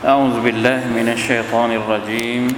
[0.00, 2.56] أعوذ بالله من الشيطان الرجيم.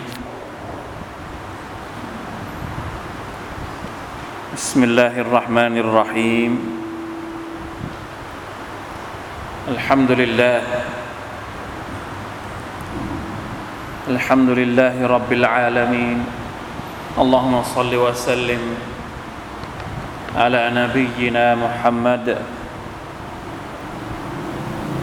[4.54, 6.52] بسم الله الرحمن الرحيم.
[9.74, 10.62] الحمد لله.
[14.14, 16.18] الحمد لله رب العالمين.
[17.18, 18.62] اللهم صل وسلم
[20.38, 22.38] على نبينا محمد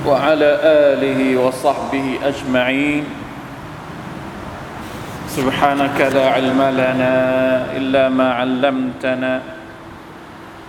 [0.10, 3.06] وعلى آله وصحبه أجمعين.
[5.30, 7.16] سبحانك لا علم لنا
[7.78, 9.42] إلا ما علمتنا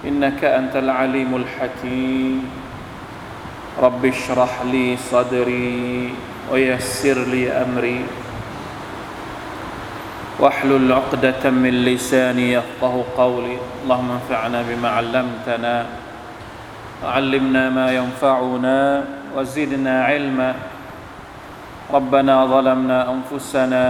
[0.05, 2.45] إنك أنت العليم الحكيم.
[3.81, 6.13] رب اشرح لي صدري
[6.53, 8.01] ويسر لي أمري.
[10.41, 13.57] واحلل عقدة من لساني يفقه قولي.
[13.85, 15.75] اللهم انفعنا بما علمتنا
[17.05, 19.05] وعلمنا ما ينفعنا.
[19.36, 20.56] وزدنا علما
[21.94, 23.86] ربنا ظلمنا انفسنا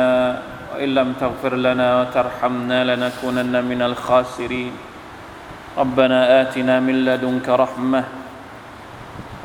[0.73, 4.71] وان لم تغفر لنا وترحمنا لنكونن من الخاسرين
[5.77, 8.03] ربنا اتنا من لدنك رحمه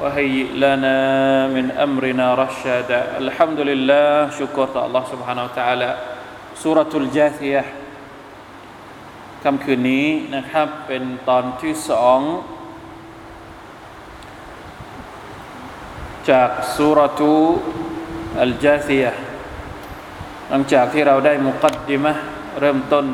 [0.02, 0.96] وهيئ لنا
[1.46, 5.90] من امرنا رشدا الحمد لله شكر الله سبحانه وتعالى
[6.56, 7.64] سوره الجاثيه
[9.44, 12.18] ค่ำคืนนี้นะครับเป็นตอนที่สอง
[16.31, 17.35] จากสุรทู
[18.41, 19.05] อัลจาซีย
[20.49, 22.13] หลังจากที่เราได้มุกัดดิมะ
[22.59, 23.05] เริ่มต้น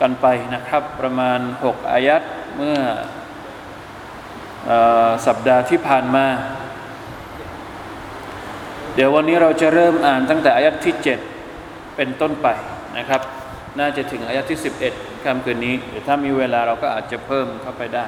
[0.00, 2.22] กันไปนะครับ ประมาณ 6 อายัด
[2.56, 2.78] เมื่อ
[4.70, 4.72] อ
[5.26, 6.26] สัปดาห์ที่ผ่านมา
[8.94, 10.94] เดี๋ยววันนี้เราจะเริ่มอ่านตั้งแต่อายัดที่
[11.46, 12.48] 7 เป็นต้นไป
[12.98, 13.20] นะครับ
[13.78, 14.60] น่าจะถึงอายัดที่
[14.90, 18.06] 11ค่ำคืนนี้หรือถ้ามีเวลาเราก็อาจจะเพิ่มเข้าไปได้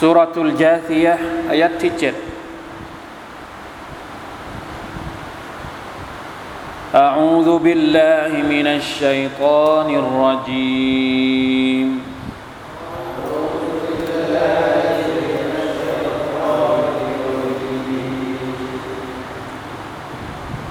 [0.00, 1.18] سورة الجاثية
[1.50, 2.14] آيات تجد
[6.94, 11.88] أعوذ بالله من الشيطان الرجيم.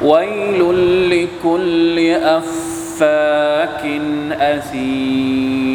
[0.04, 0.62] ويل
[1.14, 3.84] لكل أفاك
[4.34, 5.69] أثيم.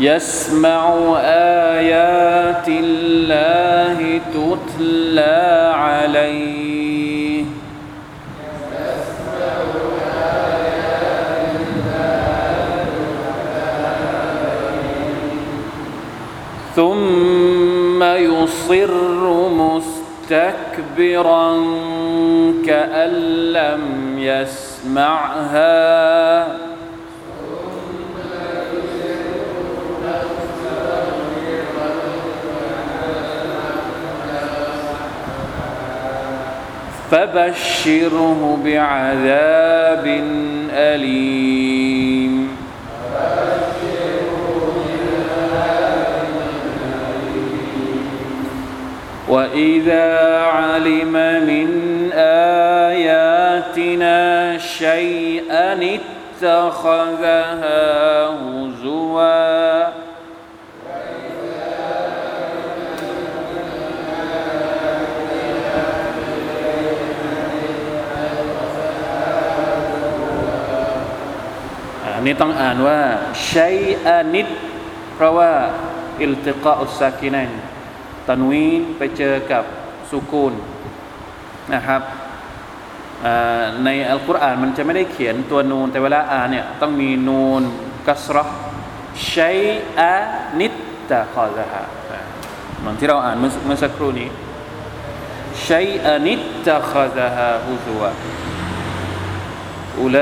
[0.00, 0.94] يسمع
[1.24, 7.44] آيات الله تتلى عليه.
[16.76, 19.48] ثم يصر
[20.30, 21.48] مستكبرا
[22.66, 23.12] كأن
[23.52, 23.84] لم
[24.18, 25.60] يسمعها.
[37.10, 40.06] فبشره بعذاب
[40.72, 42.56] أليم.
[49.28, 51.12] وإذا علم
[51.46, 51.68] من
[52.92, 54.18] آياتنا
[54.58, 55.98] شيئا
[56.42, 57.80] اتخذها
[58.26, 59.59] هزواً
[72.20, 72.98] อันนี้ต้องอ่านว่า
[73.48, 73.68] ใช้
[74.06, 74.46] อานิด
[75.14, 75.50] เพราะว่า
[76.22, 77.50] อิลติกาอุสากินัน
[78.28, 79.64] ตันวีนไปเจอกับ
[80.10, 80.54] สุกูล
[81.74, 82.02] นะครับ
[83.84, 87.62] ในอัลกุรอานมันจะไม่ได้เขียนตัวนูน แต่เวลาอ่านเนี่ยต้องมีนูน
[88.08, 88.44] กัสรอ
[89.28, 89.50] ใช้
[90.00, 90.14] อา
[90.60, 90.72] นิด
[91.10, 91.82] ตะคอซะฮะ
[92.78, 94.28] เหมือนที่เราอ่านเมื่อสักครู่นี้
[95.64, 98.02] ใช้อานิดตะคอซะฮะฮุซัว
[100.02, 100.20] أولئك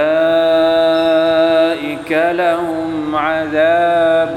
[2.12, 4.34] لهم عذاب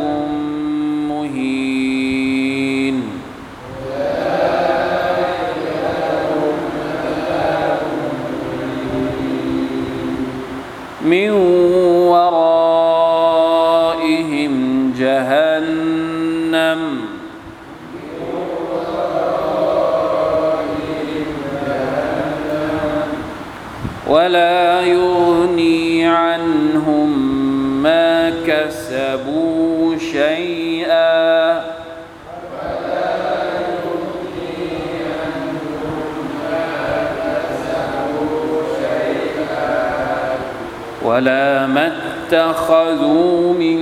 [41.12, 43.78] ولا ما اتخذوا من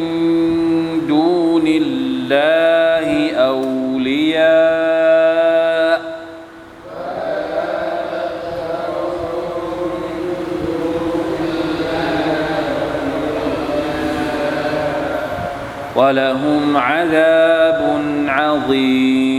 [1.07, 4.79] دون الله أولياء.
[15.95, 17.81] ولهم عذاب
[18.27, 19.38] عظيم.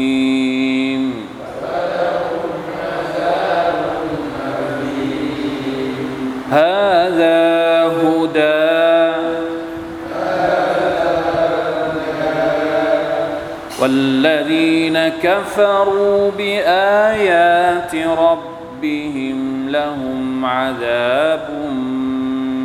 [15.23, 21.51] كفروا بآيات ربهم لهم عذاب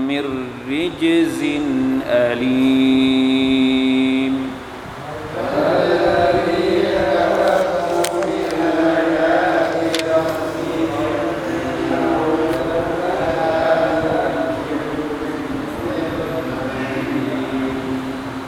[0.08, 0.24] من
[0.70, 1.44] رجز
[2.10, 3.56] أليم.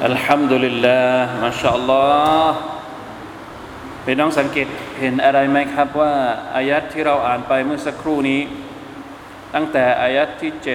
[0.04, 2.77] الحمد لله ما شاء الله.
[4.10, 4.68] พี่น้องสังเกต
[5.00, 6.14] เห็นอะไรไหมครับว่า
[6.56, 8.42] อายัดที่เราอ่านไปเมื่อสักครู่นี้
[9.54, 10.68] ตั้งแต่อายัดที่ 7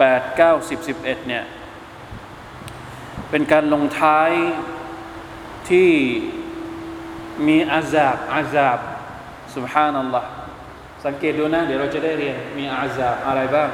[0.00, 1.44] 8 9 10 11เนี่ย
[3.30, 4.30] เป็นการลงท้าย
[5.70, 5.90] ที่
[7.46, 8.78] มีอาซาบอาซาบ
[9.54, 10.28] สุบฮานัลลอฮ์
[11.04, 13.70] สังเกตดูนะ เดี๋ยวเราจะได้เรียนมีอาซาบอะไรบ้าง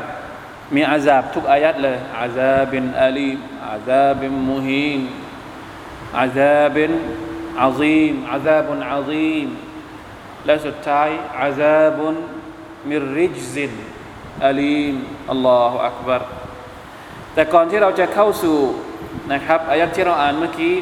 [0.75, 3.31] มีอาซาบทุกอายัดเลยอาซาบินอาลี
[3.67, 5.01] อาซาบินมุฮีน
[6.19, 6.93] อาซาบิน
[7.63, 9.49] อาซีมอาซาบุนอาซีม
[10.47, 11.09] และสุดท้าย
[11.41, 12.15] อาซาบุน
[12.89, 13.73] มิริจซิน
[14.45, 14.95] อาลีม
[15.31, 16.23] อัลลอฮฺอักบาร
[17.35, 18.59] แต่ก่อนที่เราจะเข้าสู่
[19.33, 20.75] นะครับอายัดที่เราอ่านเมื่อกี้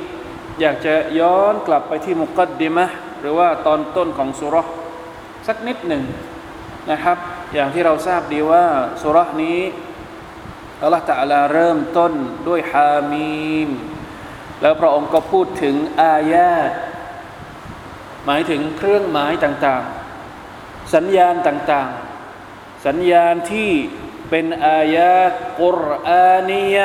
[0.61, 2.87] อยากจะย้อนกลับไปที่มุกัดดิมะ
[3.21, 4.57] หรือว่าตอนต้นของสุร
[5.47, 6.03] สักนิดหนึ่ง
[6.91, 7.19] นะครับ
[7.55, 8.65] อย่างที่เราทราบดีว่า
[9.03, 9.61] สุรนี้
[10.83, 12.13] อัลลอฮฺตะลาเริ่มต้น
[12.49, 13.69] ด้วยฮามีม
[14.62, 16.72] แล้วพระองค์ก็พูดถึงอายาต
[18.26, 23.72] หมายถึงเครื่องหมายต่างๆ สัญญาณต่างๆ สัญญาณที่
[24.30, 26.78] เป็นอายาตกุรอานีย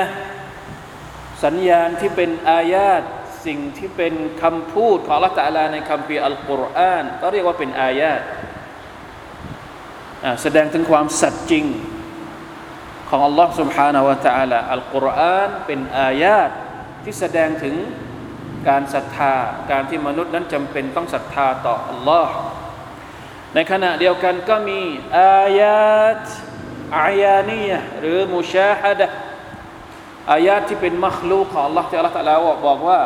[1.45, 3.03] สัญญาณที่เป็นอายาต
[3.47, 8.23] สิ่งที่เป็นคำพูดของละตะลาในคำพีอัลกุรอานก็เรียกว่าเป็นอายาต
[10.43, 11.67] แสดงถึงความสัตย์จริง
[13.09, 16.51] ของอัลลอฮ์ سبحانه และ تعالى อัลกุรอานเป็นอายาต
[17.04, 17.75] ที่แสดงถึง
[18.68, 19.34] การศรัทธา
[19.72, 22.34] การที่มนุษย์นั้นจำเป็นต้องศรัทธาต่ออัลลอฮ์
[23.54, 24.80] ในขณะเดียวกันก็มี
[25.18, 26.24] อายาต
[26.98, 29.01] อายานียหรือมุชาฮัด
[30.31, 32.36] อายาตที่เป็นมัคลูของ Allah ที่ Allah ตะลา
[32.68, 33.02] บอกว่า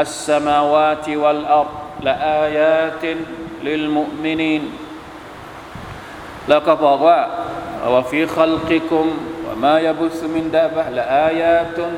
[0.00, 1.70] อัสสมาวาติวัลอัร
[2.06, 3.16] ละอายาติน
[3.68, 4.62] ลิลมุมินีน
[6.48, 7.20] แล้วก็บอกว่า
[7.94, 9.06] ว่าฟีขัลกิคุม
[9.46, 9.76] ว่ามา
[10.74, 11.92] บะละอายาตุน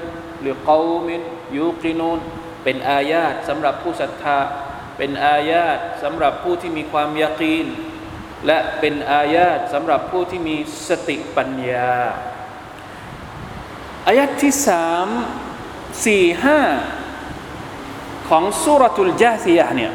[0.46, 1.20] ลิกอมิน
[1.56, 2.18] ยูกินูน
[2.64, 4.38] เป็นอายาตสำหรับผู้ศรัทธา
[4.96, 7.66] เป็นอายาตสำหรับผู้ที่มีความยากีน
[8.46, 10.56] และเป็นอายาตสำหรับผู้ที่มี
[10.88, 11.92] สติปัญญา
[14.06, 15.08] อายัดที่สาม
[16.06, 16.60] สี่ห้า
[18.28, 19.92] ของสุรทุลจาซียะเนี่ย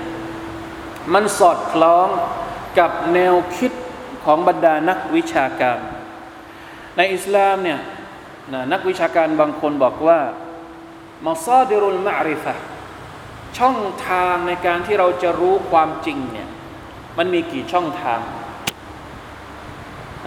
[1.13, 2.07] มันสอดคล้อง
[2.79, 3.71] กับแนวคิด
[4.23, 5.79] ของบรรดานักวิชาการ
[6.97, 7.79] ในอิสลามเนี่ย
[8.73, 10.19] นักวิชาการบางคนบอกว่า
[11.25, 12.53] มาซาดิรุลมาริฟะ
[13.57, 16.49] ช่องทางในการที่เราจะรู้ความจริงเนี่ย
[17.17, 18.19] มันมีกี่ช่องทาง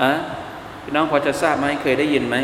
[0.03, 0.13] อะ
[0.83, 2.37] พี่น้องพอจะทราบไหมเคยได้ยินไหม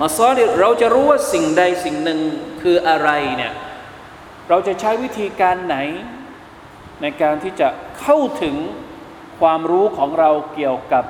[0.00, 2.20] มาซอดิเราจะรู้ว่าสิ่งใดสิ่งหนึ่ง
[2.62, 3.52] คืออะไรเนี่ย
[4.48, 5.76] เราจะใช้วิธีการไหน
[7.02, 7.68] ในการที่จะ
[8.00, 8.56] เข้าถึง
[9.40, 11.04] ความรู้ของเราเกี่ยวกับ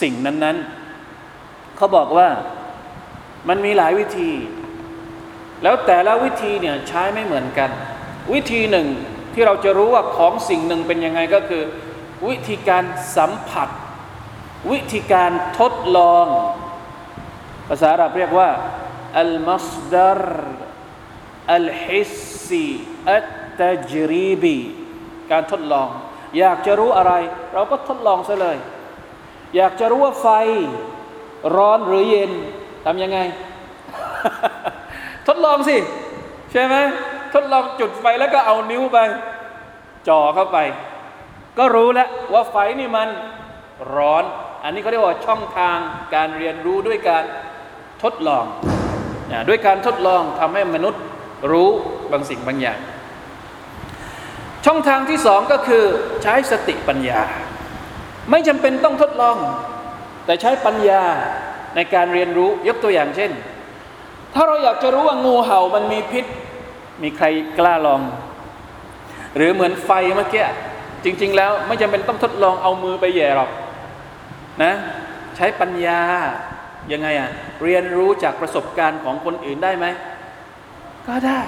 [0.00, 0.56] สิ่งนั้น
[1.16, 2.28] ๆ เขาบอกว่า
[3.48, 4.30] มันมีหลายวิธี
[5.62, 7.70] แล้วแต่ละวิธีเนี่ยใช้ไม่เหมือนกัน
[8.32, 8.86] วิธีหนึ่ง
[9.34, 11.62] ที่เราจะรู้ว่าของสิ่งหนึ่งเป็นยังไงก็คือ
[12.28, 12.84] วิธีการ
[13.16, 13.68] สัมผัส
[14.70, 16.26] วิธีการทดลอง
[17.68, 18.50] ภาษาอาหรับเรียกว่า
[19.20, 20.22] อัลมัสดาร
[21.54, 22.14] อัลฮิส
[22.46, 22.66] ซี
[23.10, 23.28] อัต
[23.60, 24.56] ตจรีบี
[25.30, 25.88] การทดลอง
[26.38, 27.12] อยากจะรู้อะไร
[27.54, 28.58] เราก็ทดลองซะเลย
[29.56, 30.26] อยากจะรู้ว่าไฟ
[31.56, 32.32] ร้อนหรือเย็น
[32.84, 33.18] ทำยังไง
[35.28, 35.76] ทดลองสิ
[36.52, 36.74] ใช่ไหม
[37.34, 38.98] ทดลองจุดไฟแล้วก็เอานิ้วไป
[40.08, 40.58] จ่อเข้าไป
[41.58, 43.08] ก็รู้แล้วว่าไฟนี่มัน
[43.94, 44.24] ร้อน
[44.64, 45.78] อันนี้เขาเรียกว่าช่องทาง
[46.14, 47.24] การเรียนรู้ด้วยการ
[48.02, 48.44] ทดลอง
[49.48, 51.02] ด้วยการทดลองทำให้มนุษย์
[51.50, 51.68] รู้
[52.12, 52.78] บางสิ่งบางอย่าง
[54.66, 55.84] ช่องทางที่สองก็คือ
[56.22, 57.20] ใช้สติปัญญา
[58.30, 59.36] ไม่จำเป็นต้องทดลอง
[60.26, 61.02] แต่ใช้ปัญญา
[61.76, 63.30] ในการเรียนรู้ยกตัวอย่างเช่น
[64.34, 66.24] ถ้าเราอยากจะรู้ว่างูเห่ามันมีพิษ
[67.02, 67.26] มีใคร
[67.58, 68.00] กล้าลอง
[69.36, 70.44] หรือเหมือนไฟเมื่อกี้
[71.04, 73.50] จริง ๆ แล้วไม่จำเป็นต้องทดลองเอามือไปแย่หรอก
[74.62, 74.72] นะ
[75.36, 76.00] ใช้ปัญญา
[76.92, 77.30] ยังไงอะ
[77.62, 79.86] เรียนรู้จากประสบการณ์ของคนอื่นได้ไหม
[81.08, 81.40] ก็ได้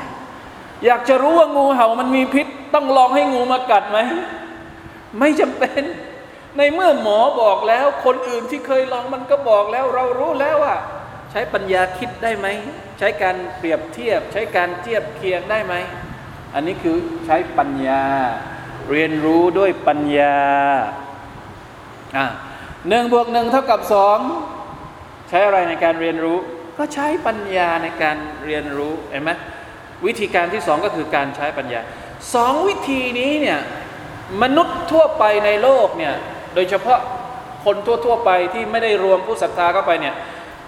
[0.84, 3.98] อยากจะรู้ว่างูเห่ามันมีพิษ ต้องลองให้งูมากัดไหม
[5.20, 5.82] ไม่จำเป็น
[6.56, 10.76] ในเมื่อหมอบอกแล้ว คนอื่นที่เคยลองมันก็บอกแล้ว เรารู้แล้วว่า
[11.30, 12.46] ใช้ปัญญาคิดได้ไหม
[12.98, 15.74] ใช้การเปรียบเทียบ ใช้การเทียบเคียงได้ไหม
[16.54, 16.96] อันนี้คือ
[17.26, 18.04] ใช้ปัญญา
[18.90, 20.36] เรียนรู้ด้วยปัญญา
[22.16, 22.26] อ่า
[22.88, 24.18] หนึ่งบวกหนึ่งเท่ากับสอง
[25.28, 26.38] ใช้อะไรในการเรียนรู้
[26.78, 29.30] ก็ใช้ปัญญาในการเรียนรู้เห็นไหม
[30.06, 31.80] วิธีการที่สองก็คือการใช้ปัญญา
[32.34, 33.58] สองวิธีนี้เนี่ย
[34.42, 36.14] มนุษย์ทั่วไปในโลกเนี่ย
[36.54, 37.00] โดยเฉพาะ
[37.64, 40.14] คนทั่วๆไปที่ไม่ได้รวมผู้ศรัทธาเข้าไปเนี่ย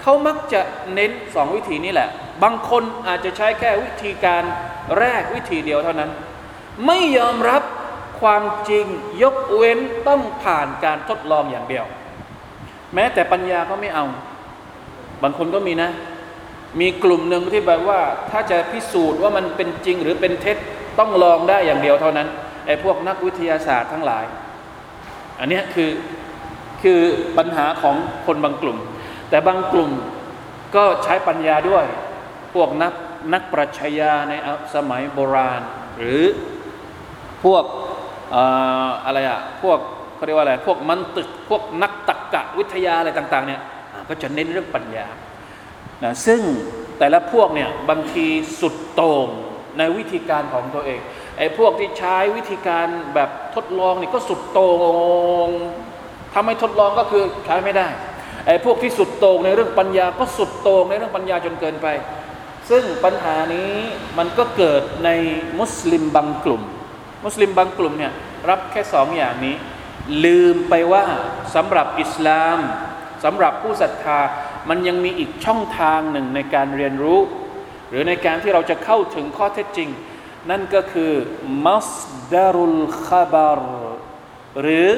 [0.03, 0.61] เขามักจะ
[0.95, 2.09] เน้นสองวิธีนี้แหละ
[2.43, 4.43] บางคนอาจจะใช้แค่วิธีการ
[4.99, 6.11] แรกวิธีเดียวเท่านั้น
[6.87, 7.63] ไม่ยอมรับ
[8.21, 8.87] ความจริง
[9.23, 9.79] ยกเว้น
[10.09, 11.85] ต้องผ่านการทดลองอย่างเดียว
[12.95, 14.05] แม้แต่ปัญญาก็ไม่เอา
[15.23, 15.91] บางคนก็มีนะ
[16.81, 20.57] มีกลุ่มหนึ่งที่แบบว่าถ้าจะพิสูจน์ว่ามันเป็นจริงหรือเป็นเท็จ
[20.99, 22.29] ต้องลองได้อย่างเดียวเท่านั้น
[22.67, 24.25] ไอ้พวกนักวิทยาศาสตร์ทั้งหลาย
[25.41, 25.91] อันนี้คือ
[26.83, 27.01] คือ
[27.39, 28.79] ปัญหาของคนบางกลุ่ม
[29.33, 29.93] แต่บางกลุ่ม
[30.77, 31.85] ก็ใช้ปัญญาด้วย
[32.55, 32.93] พวกนัก
[33.33, 34.33] นักปรัชญาใน
[34.75, 35.61] สมัยโบราณ
[35.97, 36.23] หรือ
[37.45, 37.65] พวก
[39.05, 39.79] อะไรอะพวก
[40.15, 43.61] เขาเรียกว่าอะไรพวกมันตึกพวกนักตรรกะวิทยาอะไรต่างๆเนี่ย
[44.09, 45.07] ก็จะเน้นเรื่องปัญญา
[46.05, 46.41] นะซึ่ง
[46.99, 48.27] แต่ละพวกเนี่ยบางที
[48.61, 49.29] สุดโต่ง
[49.79, 51.01] ในวิธีการของตัวเอง
[51.39, 54.73] ไอ้พวกที่ใช้วิธีการแบบทดลองนี่ก็สุดโต่
[55.47, 55.49] ง
[56.35, 57.89] ทำให้ทดลองก็คือใช้ไม่ได้
[58.47, 61.87] ไอ้พวกที่สุดโต่งในเรื่องปัญญาก็สุดโต่งในเรื่องปัญญาจนเกินไป
[62.71, 63.73] ซึ่งปัญหานี้
[64.19, 65.11] มันก็เกิดใน
[65.61, 66.63] มุสลิมบางกลุ่ม
[67.25, 68.13] มุสลิมบางกลุ่มเนี่ย
[68.49, 69.55] รับแค่สองอย่างนี้
[70.25, 71.05] ลืมไปว่า
[71.55, 72.59] สำหรับอิสลาม
[73.25, 74.21] สำหรับผู้ศรัทธา
[74.69, 77.21] มันยังมีอีกช่องทางหนึ่งในการเรียนรู้
[77.89, 79.89] หรือในการที่เราจะเข้าถึงข้อเท็จจริง
[80.51, 81.13] นั่นก็คือ
[81.67, 81.91] มัส
[82.33, 83.61] ดารุลขบาร
[84.61, 84.89] หรือ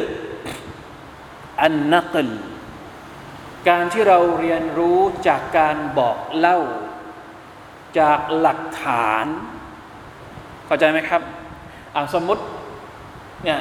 [1.62, 2.28] อันนักล
[3.68, 6.58] การที่เราเรียนรู้จากการบอกเล่า
[7.98, 9.26] จากหลักฐาน
[10.66, 11.22] เข้าใจไหมครับ
[11.94, 12.42] อ่าสมมติ
[13.44, 13.60] เนี่ย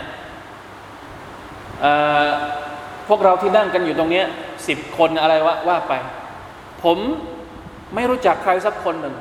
[3.07, 4.23] พวกเราที่นั่งกันอยู่ตรงนี้
[4.67, 5.93] สิบคนอะไรวะว่าไป
[6.83, 6.97] ผม
[7.95, 9.15] ไม่รู้จักใครสักคนหนึ่ง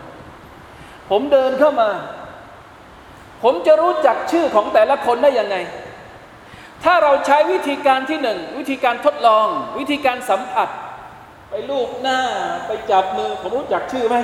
[1.10, 1.90] ผมเดินเข้ามา
[3.42, 5.56] ผมจะรู้จักชื่อของแต่ละคนได้ยังไง
[6.84, 9.46] ถ้าเราใช้วิธีการที่หนึ่งวิธีการทดลอง
[9.78, 10.68] วิธีการสัมผัส
[11.50, 12.18] ไปลูบหน้า
[12.66, 14.16] ไปจับมือผมรู้จักชื่อไหม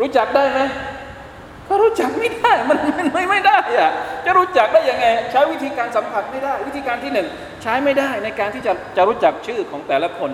[0.00, 0.60] รู้จักได้ไหม
[1.68, 2.78] ก็รู้จักไม่ได้มัน
[3.14, 3.90] ไม่ไม่ได้อะ
[4.24, 7.26] จะรู้จักได้ยังไง ใช้วิธีการสัมผัสไม่ได้ วิธีการที่หนึ่ง
[7.62, 10.30] ใช้ไม่ได้ในการที่จะจะรู้จักชื่อของแต่ละคน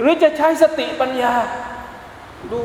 [0.00, 1.34] หรือจะใช้สติปัญญา
[2.52, 2.62] ดู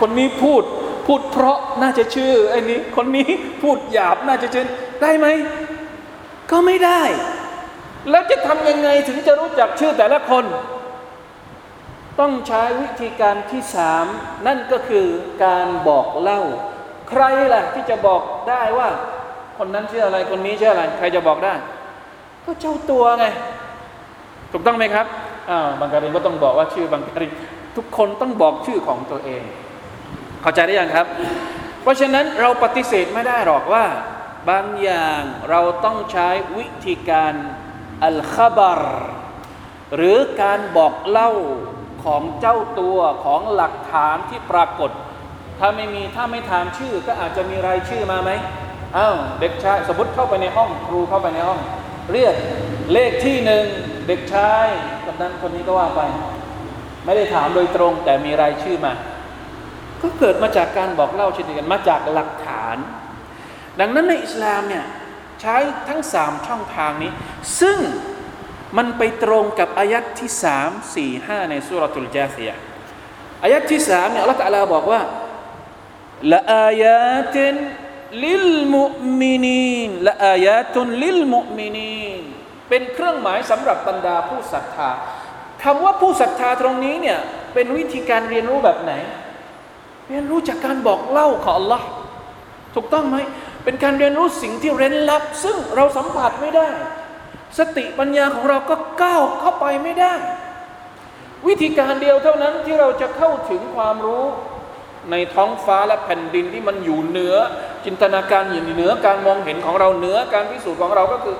[0.00, 0.62] คนนี้พูด
[1.08, 3.28] พูดเพราะน่าจะชื่อไอ้นี้คนนี้
[3.62, 4.66] พูดหยาบน่าจะชื่อ
[5.02, 5.26] ได้ไหม
[6.50, 7.02] ก็ไม่ได้
[8.10, 10.44] แล้วจะทำยังไงถึงจะรู้จักชื่อแต่ละคน
[12.20, 14.06] ต้องใช้วิธีการที่สาม
[14.46, 15.06] นั่นก็คือ
[15.44, 16.40] การบอกเล่า
[17.08, 17.22] ใคร
[17.54, 18.88] ล่ะที่จะบอกได้ว่า
[19.58, 21.54] คนนั้นชื่ออะไรคนนี้ชื่ออะไร ใครจะบอกได้
[22.44, 23.26] ก็เจ้าตัวไง
[24.52, 25.06] ถูกต้องไหมครับ
[25.50, 27.32] อ่าบางการินก็ต้องบอกว่าชื่อบางการิน
[27.76, 29.42] ทุกคนต้องบอกชื่อของตัวเอง
[30.42, 31.06] เข้าใจได้ยังครับ
[31.82, 33.84] เพราะฉะนั้นเราปฏิเสธไม่ได้หรอกว่า
[34.50, 36.28] บางอย่างเราต้องใช้
[36.58, 37.32] วิธีการ
[38.04, 38.82] อัลคาบาร
[39.96, 41.30] หรือการบอกเล่า
[42.04, 44.90] ของเจ้าตัวของหลักฐานที่ปรากฏ
[45.58, 48.30] ถ้าไม่มีถ้าไม่ถามชื่อก็อาจจะมีรายชื่อมาไหม
[48.96, 51.60] อ้าวเด็กชายสมมติเข้าไปในห้องครูเข้าไปในห้อง
[52.12, 52.34] เรียก
[52.92, 53.64] เลขที่หนึ่ง
[54.08, 54.66] เด็กชาย
[55.04, 56.00] คนนั้นคนนี้ก็ว่าไป
[57.04, 58.92] ไม่ได้ถามโดยตรงแต่มีรายชื่อมา
[60.02, 62.76] ก็เกิดมาจากการบอกเล่าเช่นเดียวกันมาจากหลักฐาน
[63.80, 64.84] ดังนั้นในอิสลามเนี่ย
[65.40, 65.56] ใช้
[65.88, 67.10] ทั้งสามช่องทางนี้
[67.60, 67.78] ซึ่ง
[68.76, 72.50] มันไปตรงกับอายัดที่สามสี่ห้าในสุรทูลจาซีย
[73.42, 75.00] อายัดที่สามเนี่ยอัลลอฮฺตะลาบอกว่า
[76.32, 77.54] ละอายาติน
[78.24, 78.84] ลิลมุ
[79.20, 82.22] มินีนละอายาตุนลิลมุมินีน
[82.68, 84.90] เป็นเครื่องหมายสำหรับบรรดาผู้ศรัทธา
[85.62, 87.18] คำว่าผู้ศรัทธาตรงนี้เนี่ย
[87.54, 88.92] เป็นวิธีการเรียนรู้แบบไหน
[90.08, 91.82] เรียนรู้จากการบอกเล่าของ Allah
[92.74, 93.16] ถูกต้องไหม
[93.64, 96.68] เป็นการเรียนรู้สิ่งที่เร้นลับ ซึ่งเราสัมผัสไม่ได้
[97.58, 100.12] สติปัญญาของเราก็ก้าวเข้าไปไม่ได้
[101.46, 104.24] วิธีการเดียวเท่านั้นที่เราจะเข้าถึงความรู้
[105.10, 107.34] ในท้องฟ้าและแผ่นดินที่มันอยู่เหนือ
[107.84, 111.36] จินตนาการอยู่เหนือการมองเห็นของเราเหนือการพิสูจน์ของเราก็คือ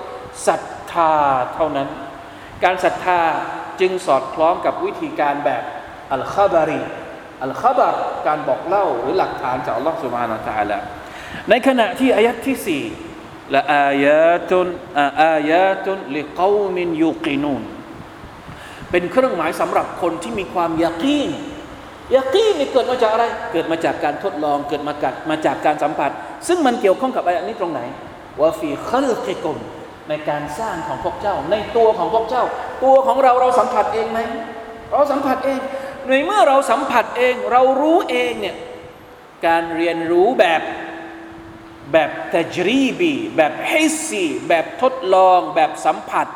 [0.47, 1.13] ศรัทธา
[1.55, 1.89] เท่านั้น
[2.65, 3.21] การศรัทธา
[3.81, 5.63] จึงสอดคล้องกับวิธีการแบบ
[6.13, 6.83] อัลคาบารี
[7.43, 7.95] อัลคาบาร
[8.27, 10.79] การบอกเล่าหรือหลักฐานจากอัลลอฮฺสุบฮานาตะละ
[11.51, 12.83] ในขณะที่อายัดที่สี่
[13.55, 14.67] ละอายาตุน
[15.23, 17.63] อายาตุนลิกอมินยูกินูน
[18.91, 21.31] เป็นเครื่องหมายสำหรับคนที่มีความยากีน
[22.15, 26.11] ยากีนนี่เกิดมาจากอะไร เกิดมาจากการทดลองเกิดมาจากมาจากการสัมผัส
[26.49, 27.81] ซึ่งมันเกี่ยวข้องกับอายัดนี้ตรงไหน
[28.41, 29.57] ว่าฟีขัลกิกุม
[30.09, 32.45] ในการสร้างของพวกเจ้า ในตัวของพวกเจ้า
[32.85, 34.19] ตัวของเราเราสัมผัสเองไหม
[34.93, 35.59] เราสัมผัสเอง
[36.09, 38.57] ในเมื่อเราสัมผัสเองเรารู้เองเนี่ย
[39.47, 40.63] การเรียนรู้แบบ
[41.93, 46.27] แบบตจรีบีแบบฮิซีแบบทดลองแบบสัมผัส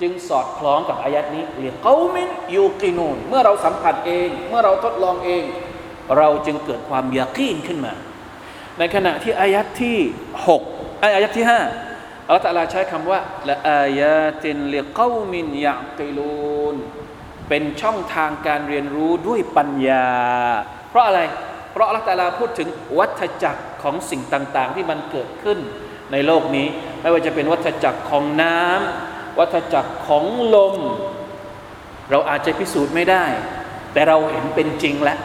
[0.00, 5.44] จึงสอดคล้องกับอายัดนี้เรียกเขามินยูกินูนเมื่อเราสัมผัสเอง เมื่อเราทดลองเอง
[6.18, 7.94] เราจึงเกิดความยากีนขึ้นมา
[8.78, 9.98] ในขณะที่อายัดที่
[10.56, 16.76] 6อายัดที่5อัลลอฮฺตะลาใช้คำว่าละอายาตินเลียกามินยากิลูน
[17.48, 20.06] เป็นช่องทางการเรียนรู้ด้วยปัญญา
[20.90, 21.20] เพราะอะไร
[21.72, 22.68] เพราะอัลตาลาพูดถึง
[22.98, 25.58] วัฏจักรของสิ่งต่างๆ ที่มันเกิดขึ้น
[26.12, 26.66] ในโลกนี้
[27.00, 30.76] ไม่ว่าจะเป็นวัฏจักรของน้ำวัฏจักรของลม
[32.10, 33.24] เราอาจจะพิสูจน์ไม่ได้
[33.92, 35.18] แต่เราเห็นเป็นจริงแล้ว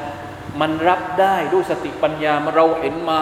[0.62, 3.21] มันรับได้ด้วยสติปัญญาเราเห็นมา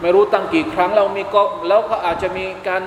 [0.00, 2.82] ไม่รู้ตั้งกี่ครั้งเรามีก็แล้วก็อาจจะมีการ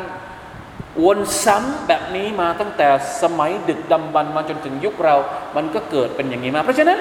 [1.05, 2.87] วนซ้ำแบบนี้มาตั้งแต่
[3.21, 5.15] สมัยดึกดำบรรมาจนถึงยุคเรา
[5.55, 6.99] มันก็เกิดเป็นอย่างนี้มา เพราะฉะนั้น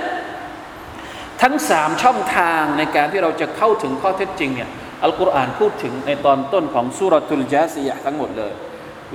[1.42, 4.70] ทั้งสามช่องทางในการที่เราจะเข้าถึงข้อเท็จจริงเนี่ย
[5.02, 8.52] อัลกุรอานพูดถึงในตอนต้นของสุรทุลจาซียะทั้งหมดเลย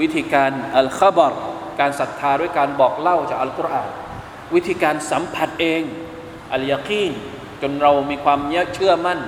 [0.02, 1.34] วิธีการอัลคาบาร
[1.80, 3.90] การศรัทธาด้วยการบอกเล่าจากอัลกุรอาน
[4.56, 5.82] วิธีการสัมผัสเอง
[6.54, 7.14] อัลยากีน
[7.62, 8.40] จนเรามีความ
[8.74, 9.20] เชื่อมั่น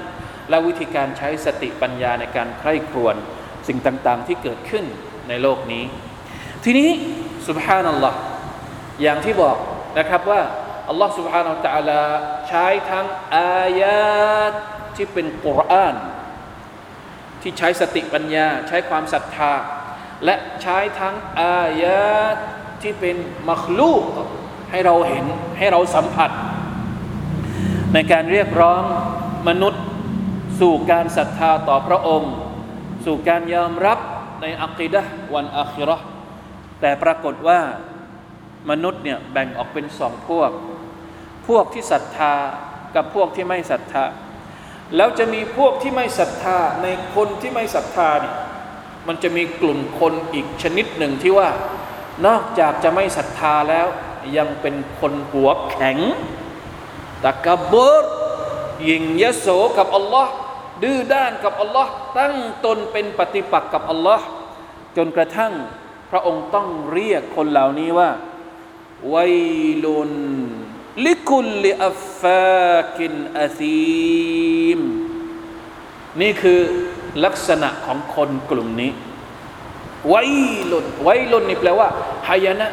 [0.49, 3.15] และวิธีการใช้สติปัญญาในการใคร่ครวญ
[3.67, 4.85] สิ่งต่างๆที่เกิดขึ้น
[5.29, 5.83] ในโลกนี้
[6.63, 6.89] ทีนี้
[7.47, 8.17] สุบฮานัลลอฮ์
[9.01, 9.57] อย่างที่บอก
[9.97, 10.41] นะครับว่า
[10.89, 12.01] อัลลอฮ์สุบฮานาอัลตะละ
[12.49, 13.99] ใช้ทั้งอายะ
[14.95, 15.95] ที่เป็นกุรอาน
[17.41, 19.53] ที่ใช้สติปัญญา ใช้ความศรัทธา
[20.25, 22.01] และใช้ทั้งอายะ
[22.81, 23.15] ที่เป็น
[23.49, 24.03] มัคลูก
[24.71, 25.25] ให้เราเห็น
[25.57, 26.31] ให้เราสัมผัส
[27.93, 28.83] ในการเรียกร้อง
[29.47, 29.83] มนุษย์
[30.59, 32.33] สู่การศรัทธาต่อพระองค์
[33.05, 33.99] สู่การยอมรับ
[34.41, 35.01] ในอัคีดะ
[35.33, 35.97] วันอาคิรอ
[36.81, 37.59] แต่ปรากฏว่า
[38.69, 40.51] มนุษย์เนี่ยแบ่งออกเป็นสองพวก
[41.47, 42.33] พวกที่ศรัทธา
[42.95, 44.03] กับพวกที่ไม่ศรัทธา
[44.95, 48.35] แล้วจะมีพวกที่ไม่ศรัทธาในคนที่ไม่ศรัทธาเนี่ย
[49.07, 51.49] มันจะมีกลุ่มคนอีกชนิดหนึ่งที่ว่า
[52.25, 53.87] นอกจากจะไม่ศรัทธาแล้ว
[54.37, 55.97] ยังเป็นคนหัวแข็ง
[57.23, 58.03] ตะกบร
[58.89, 59.47] ยิงยโส
[59.77, 60.33] กับอัลลอฮ์
[60.83, 64.25] ดื้อด้านกับอัลลอฮ์ตั้งตนเป็นปฏิปักษ์กับอัลลอฮ์
[64.97, 65.53] จนกระทั่ง
[66.11, 68.09] พระองค์ต้องเรียกคนเหล่านี้ว่า
[69.13, 69.35] วัย
[69.83, 70.11] ลุน
[71.05, 74.79] ลิคุลลิอัฟฟากินอาซีม
[76.21, 76.59] นี่คือ
[77.25, 78.91] ลักษณะของคนกลุ่มนี้
[80.13, 80.31] วัย
[80.71, 81.87] ลุนวัยลุนนี่แปลว่า
[82.27, 82.67] หายนะ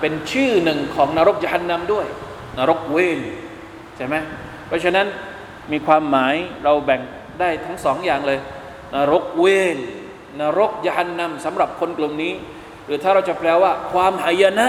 [0.00, 2.06] เป็นชื่อหนึ่งของนรกจหันนำด้วย
[2.58, 3.20] นรกเวน
[3.96, 4.14] ใช่ไหม
[4.66, 5.06] เพราะฉะนั้น
[5.72, 7.00] มีความหมายเราแบ่ง
[7.40, 8.38] ได้ทั้งสองอย่างเลย
[8.94, 9.78] นรกเวน
[10.40, 12.32] นรกยานนำสำหรับคนกลุ่มนี้
[12.86, 14.66] หรือถ้าเราจะแปลว่า ความหายนะ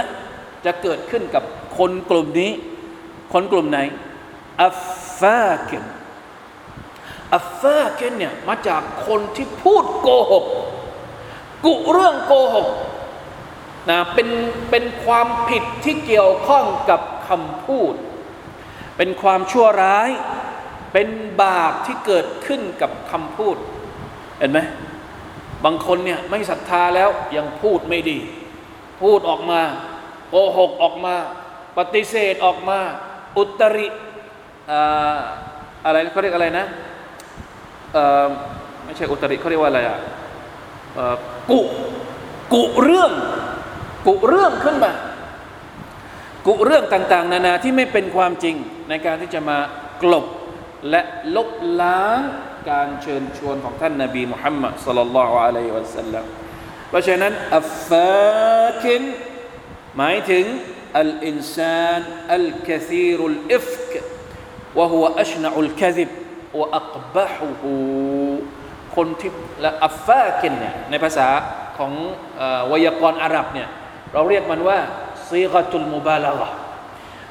[0.66, 1.44] จะเกิดขึ้นกับ
[1.78, 2.52] คนกลุ่มนี้
[3.34, 3.80] คนกลุ่มไหน
[4.62, 4.78] อัฟ
[5.20, 5.86] ฟาเกน
[7.34, 10.46] อัฟฟาเกนเนี่ยมาจากคนที่พูดโกหก
[11.66, 12.68] กุเรื่องโกหก
[13.90, 14.30] นะเป็น
[14.70, 17.94] เป็นความผิดที่เกี่ยวข้องกับคำพูด
[18.98, 20.10] เป็นความชั่วร้าย
[20.94, 21.08] เป็น
[21.42, 23.58] บาปที่เกิดขึ้นกับคำพูด
[24.40, 24.60] เห็นไหม
[25.66, 28.20] บางคนเนี่ยไม่ศรัทธาแล้วยังพูดไม่ดี
[29.02, 29.62] พูดออกมา
[30.30, 31.16] โกหกออกมา
[31.78, 32.80] ปฏิเสธออกมา
[33.38, 33.88] อุตริ
[35.86, 36.66] อะไรเขาเรียกอะไรนะ
[38.86, 39.98] ไม่ใช่อุตริเขาเรียกว่าอะไรอะ
[41.52, 41.60] กุ
[42.54, 43.12] กุเรื่อง
[44.08, 44.92] กุเรื่องขึ้นมา
[46.48, 48.56] กุเรื่องต่าง ๆ นานาที่ไม่เป็นความจริง
[48.90, 49.58] ในการที่จะมา
[50.04, 50.26] กลบ
[50.90, 51.02] และ
[51.36, 51.50] ลบ
[51.82, 52.20] ล้าง
[52.70, 56.26] การเชิญชวนของท่านนาบีมุฮัมมัดสลลัลลอฮุอะลัยฮิวะสัลลัม
[56.90, 59.02] เพราะฉะนั้นอัฟฟาคิน
[59.98, 60.46] หมายถึง
[61.00, 62.02] อัลอินซาน
[62.36, 63.94] อัลคาซีรุลอิฟก
[64.78, 66.10] วะฮุวอัชนะอุลคาซิบ
[66.60, 67.74] วะอักบะฮุฮู
[68.96, 71.28] คนที่และอัฟฟาคินเนี่ยในภาษา
[71.78, 71.92] ของ
[72.68, 73.68] ไวยากรณ์อาหรับเนี่ย
[74.14, 74.78] เราเรียกมันว่า
[75.30, 76.50] ซีกตุลมุบาลาะ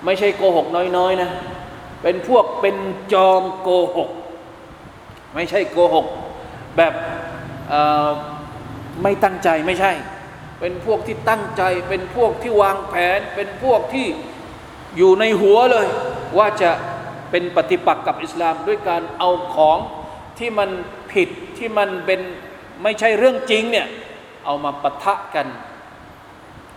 [0.05, 1.31] ไม่ใช่โกหกน้อยๆนะ
[2.03, 2.77] เป็นพวกเป็น
[3.13, 4.11] จอมโกหก
[5.35, 6.07] ไม่ใช่โกหก
[6.77, 6.93] แบบ
[9.03, 9.93] ไม่ตั้งใจไม่ใช่
[10.61, 14.07] เป็นพวกที่ตั้งใจ เป็นพวกที่วางแผน เป็นพวกที่
[14.97, 15.87] อยู่ในหัวเลย
[16.39, 16.71] ว่าจะ
[17.31, 19.79] เป็นปฏิปักษ์กับอิสลามด้วยการเอาของ
[20.39, 20.71] ที่มัน
[21.13, 22.21] ผิดที่มันเป็น
[22.83, 23.87] ไม่ใช่เรื่องจริงเนี่ย
[24.45, 25.47] เอามาปะทะกัน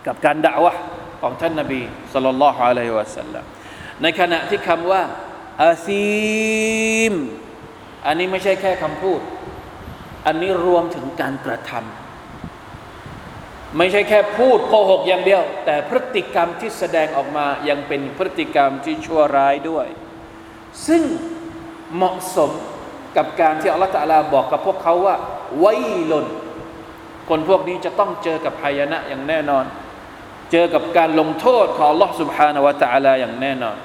[0.08, 0.74] กับการด่าวะ
[1.22, 1.82] ของท่านนาบี
[2.14, 3.46] สุลต่านละฮ์อะลัยฮิวะสัลลัม
[4.03, 5.03] ในขณะที่คำว่า
[5.65, 6.07] อาซี
[7.11, 7.13] ม
[8.07, 9.21] อันนี้ไม่ใช่แค่คำพูด
[10.27, 19.87] อันนี้รวมถึงการกระทำไม่ใช่แค่พูดโกหกอย่างเดียว แต่พฤติกรรมที่แสดงออกมายังเป็นพฤติกรรมที่ชั่วร้ายด้วย
[20.87, 21.03] ซึ่ง
[21.95, 22.51] เหมาะสม
[23.17, 25.17] กับการที่อัลลอฮฺตะลาบอกกับพวกเขาว่า
[25.59, 25.75] ไว้
[26.13, 26.27] ลน
[27.29, 29.65] คนพวกนี้จะต้องเจอกับพายนะอย่างแน่นอน
[30.53, 33.77] เจอกับการลงโทษของอัลลอฮฺ سبحانه และ تعالى อย่างแน่นอน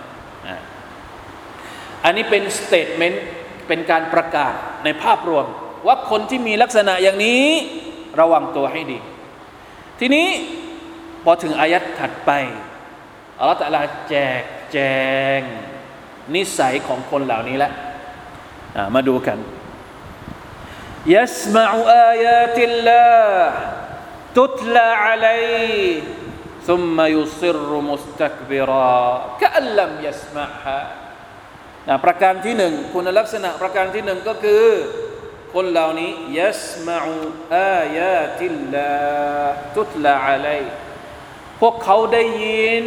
[2.06, 3.24] อันนี้เป็นสเตทเมนต์
[3.68, 5.46] เป็นการประกาศในภาพรวม
[5.88, 7.46] ว่าคนที่มีลักษณะอย่างนี้
[8.20, 9.00] ระวังตัวให้ดี
[10.00, 10.28] ทีนี้
[11.24, 12.32] พอถึงอายัดถัดไป
[13.40, 14.78] อัลลอฮฺตะลาแจกแจ
[15.40, 15.42] ง
[16.36, 17.74] นิสัยของคนเหล่านี้แล้ว
[18.96, 19.38] มาดูกัน
[21.06, 21.70] يسمع
[22.12, 23.54] آيات الله
[24.38, 26.02] تتلى عليه
[26.68, 29.02] ثم يصر مستكبرا
[29.42, 30.80] كأن لم يسمعها
[31.89, 34.65] นะประการที่หนึ่งคุณลักษณะประการที่หนึ่งก็คือ
[35.55, 37.15] คนเหล่านี้ยัสมาอู
[37.55, 38.95] อายาติลลา
[39.77, 40.61] ตุตลาอะลัย
[41.61, 42.87] พวกเขาได้ยิน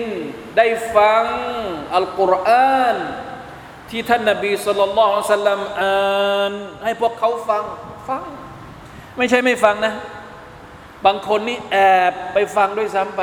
[0.58, 1.26] ได้ฟัง
[1.96, 2.98] อัลกุรอาน
[3.90, 7.64] ที่ท่านนบีสุลต่านละสัลลัมอ่านให้พวกเขาฟัง
[8.10, 8.24] ฟัง
[9.18, 9.94] ไม่ใช่ไม่ฟังนะ
[11.06, 11.78] บางคนนี่แอ
[12.12, 13.22] บไปฟังด้วยซ้ำไป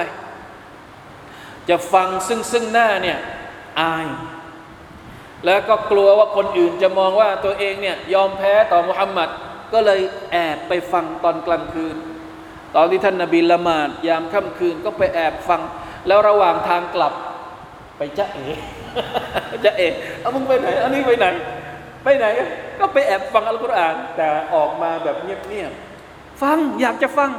[1.68, 3.18] จะฟังซึ่งซึ่งหน้าเนี่ย
[3.80, 4.06] อาย
[5.44, 9.28] แล้วก็กลัวว่าคนอื่นจะมองว่าตัวเองเนี่ยยอมแพ้ต่อมุฮัมมัด
[9.72, 10.00] ก็เลย
[10.32, 11.96] แอบไปฟังตอนกลางคืน
[12.76, 15.60] ตอนที่ท่านนาบีละหมาดยามค่ำคืนก็ไปแอบฟัง
[16.06, 17.12] แล้วระหว่างทางกลับ
[17.96, 18.46] ไปจะเอ๋
[19.64, 19.88] จะเอ๋
[20.20, 21.26] เอามึงไปไหนอันนี้ไปไหน
[22.04, 22.26] ไปไหน
[22.78, 27.30] ก็ไปแอบฟังอัลกุรอาน แต่ออกมาแบบเงียบๆฟังอยากจะฟัง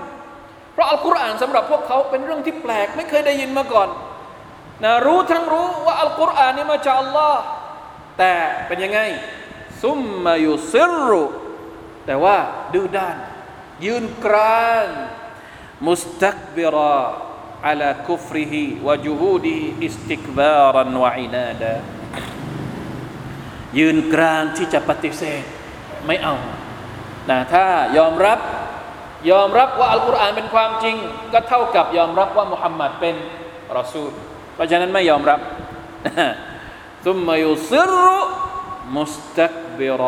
[0.74, 3.90] เพราะอัลกุรอานสำหรับพวกเขาเป็นเรื่องที่แปลกไม่เคยได้ยินมาก่อน
[4.84, 7.40] นะรู้ทั้งรู้ว่าอัลกุรอานนี่มาจากอัลลอฮ์
[8.19, 8.33] แต่
[8.67, 9.01] เป็นยังไง
[9.83, 11.23] ซุมมายุซิรุ
[12.07, 12.37] แต่ว่า
[12.75, 13.17] ดื้อด้าน
[13.85, 14.89] ยืนกราน
[15.87, 16.77] มุสตักบิร
[17.63, 18.55] على كفره
[18.87, 21.75] وجهوده استكبارا وعنادا
[23.79, 25.43] ยืนกรานที่จะปฏิเสธ
[26.07, 26.35] ไม่เอา
[27.31, 27.65] นะถ้า
[27.99, 28.39] ยอมรับ
[29.31, 30.97] ยอมรับว่าอัลกุรอานเป็นความจริง
[31.33, 33.17] ก็เท่ากับยอมรับว่ามุฮัมมัดเป็น
[33.79, 34.13] รอซูล
[34.55, 35.41] เพราะฉะนั้นไม่ยอมรับ
[37.08, 38.20] ซุมมายุซิรุ
[38.98, 40.04] มุสตักบิร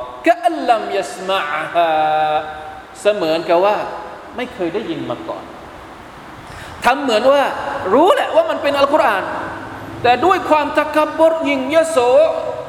[0.00, 1.40] ากะอัลลัยัสมา
[1.72, 1.90] ฮา
[3.00, 3.76] เสมือนกับว่า
[4.36, 5.44] ไม่เคยได้ยินมาก่อน
[6.84, 7.44] ทำเหมือนว่า
[7.94, 9.24] รู้แหละว่ามันเป็นอัลกุรอาน
[10.02, 11.98] แต่ด้วยความตะกบบดยิงยโส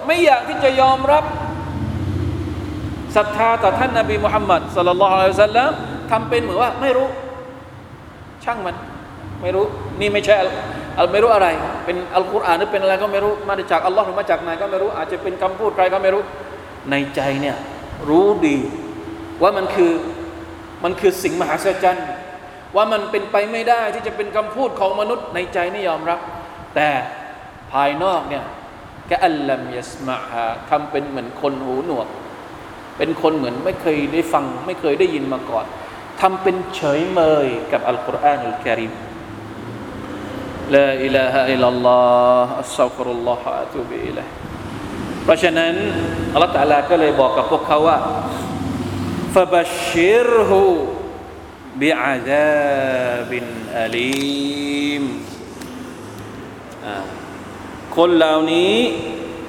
[0.06, 1.24] ไม่อยากที่จะยอมรับ
[3.16, 5.72] ศรัทธาต่อท่านนาบีมุฮัมมัดสัลลัลลอฮุอะลัยฮิสัลลัม
[6.12, 7.08] ทำเป็นเหมือนว่าไม่รู้
[8.44, 8.76] ช่างมัน
[9.42, 9.66] ไม่รู้
[10.00, 10.36] นี่ไม่ใช่
[10.98, 11.48] อัลไม่รู้อะไร
[11.86, 16.24] เป็นอัลกุรอานหรือเป็นอะไรก็ไม่รู้มาจากอัลลอฮ์หรือมาจากไหนก็ไม่รู้ อาจจะเป็นคำพูดใครก็ไม่รู้
[16.92, 17.58] ในใจเนี่ย
[18.10, 18.58] รู้ดี
[19.42, 19.94] ว่ามันคือ
[20.84, 22.08] มันคือสิ่งมหัศจรรย์
[22.76, 26.20] ว่ามันเป็นไปไม่ได้ที่จะเป็นคำพูดของมนุษย์ในใจนี่ยอมรับ
[26.76, 26.90] แต่
[27.72, 28.44] ภายนอกเนี่ย
[29.08, 32.08] แกอัลลัมยัสมาฮาทำเป็นเหมือนคนหูหนวก
[32.98, 35.66] เป็นคนเหมือนไม่เคยได้ฟัง ไม่เคยได้ยินมาก่อน
[36.22, 38.94] ทำเป็นเฉยเมยกับอัลกุรอาน الكريم
[40.76, 44.28] لا إله إلا الله أستغفر الله وأتوب إليه
[45.24, 45.74] เพราะฉะนั้น
[46.34, 47.98] อัลลอฮฺ تعالى ก็เลยบอกกับพวกเขาว่า
[49.36, 55.04] فبشره بعذاب أليم
[57.98, 58.78] คนเหล่านี้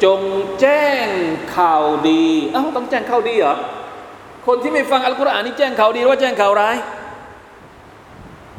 [0.04, 0.20] จง
[0.60, 1.06] แจ้ง
[1.56, 3.56] ข่าวดีเอ้าต้องแจ้งข่าวดีเหรอ
[4.46, 6.76] คนที่ไม่ฟังอัลกุรอานนี่แจ้งข่าวดีหรือว่าแจ้งข่าวร้าย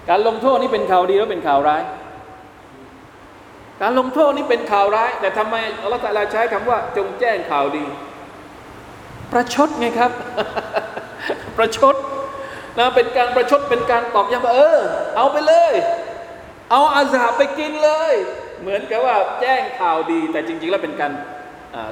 [0.09, 1.81] การลงโทษนี่เป็นข่าวดีหรือเป็นข่าวร้าย
[3.81, 7.85] การลงโทษนี่เป็นข่าวร้าย แต่ทำไมอัลลอฮฺตะลาใช้คำว่า จงแจ้งข่าวดี
[9.31, 10.11] ประชดไงครับ
[11.57, 11.95] ประชด
[12.77, 14.79] นะเป็นการประชดเป็นการตอกย้ำว่าเออ
[15.17, 15.73] เอาไปเลย
[16.71, 18.13] เอาอาซาไปกินเลย
[18.61, 21.11] เหมือนกับว่าแจ้งข่าวดี แต่จริง ๆ แล้วเป็นการ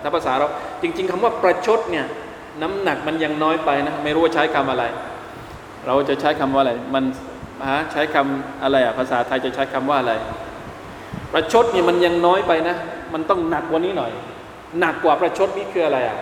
[0.04, 0.48] ถ้าภาษาเรา
[0.82, 2.06] จริง ๆคำว่าประชดเนี่ย
[2.62, 7.04] น้ำหนักมันยังน้อยไปนะ ไม่รู้ว่าใช้คำอะไรคเราจะใช้คำว่าอะไร มัน
[7.70, 10.14] ฮะใช้คำอะไรอะภาษาไทยจะใช้คำว่าอะไร
[11.34, 12.76] ประชดนี่มันยังน้อยไปนะ
[13.14, 14.12] มันต้องหนักกว่านี้หน่อย
[14.80, 16.18] หนักกว่าประชดนี่คืออะไรอะ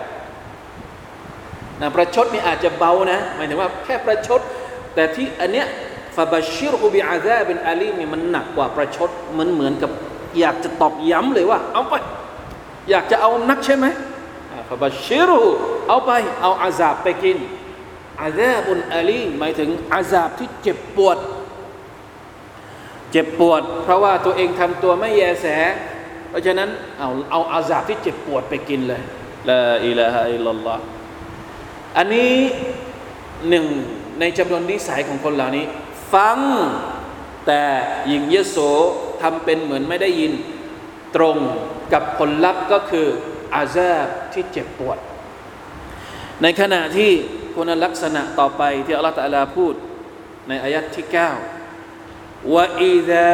[1.80, 4.40] นะประชดนี่อาจจะเบานะหมายถึงว่าแค่ประชด
[4.94, 5.66] แต่ที่อันเนี้ย
[6.16, 9.90] ฟาบาชิรฮูบิอาซาเป็นอาลีมีมันหนักกว่าประชดมันเหมือนกับ
[10.40, 11.94] อยากจะตอกย้ำเลยว่า เอาไป
[12.90, 13.86] อยากจะเอานักใช่ไหม
[14.68, 15.40] ฟาบาชิรู
[15.88, 16.10] เอาไป
[16.42, 17.38] เอาอาซาบไปกิน
[18.20, 21.18] อาซาบุนอาลีหมายถึงอาซาบที่เจ็บปวด
[23.12, 25.46] เจ็บปวด เพราะว่าตัวเองทำตัวไม่แยแส
[26.30, 26.68] เพราะฉะนั้น
[26.98, 29.02] เอาเอาอาซาบที่เจ็บปวดไปกินเลย
[29.50, 30.78] ละอิลาฮะอิลลัลลอฮ
[31.96, 32.32] อันนี้
[33.48, 33.66] หนึ่ง
[34.20, 35.64] ในจำนวนนิสัยของคนเหล่านี้
[36.14, 36.38] ฟัง
[37.46, 37.62] แต่
[38.10, 38.56] ยิงเยโส
[39.22, 40.32] ทำเป็นเหมือนไม่ได้ยิน
[41.16, 41.36] ตรง
[41.92, 43.06] กับผลลัพธ์ก็คือ
[43.54, 44.98] อาซาบที่เจ็บปวด
[46.42, 47.10] ในขณะที่
[47.54, 49.74] คุณลักษณะต่อไปที่อัลลอฮฺตะลาพูด
[50.48, 51.57] ในอายัดที่ 9
[52.54, 53.30] ว่าอิดะ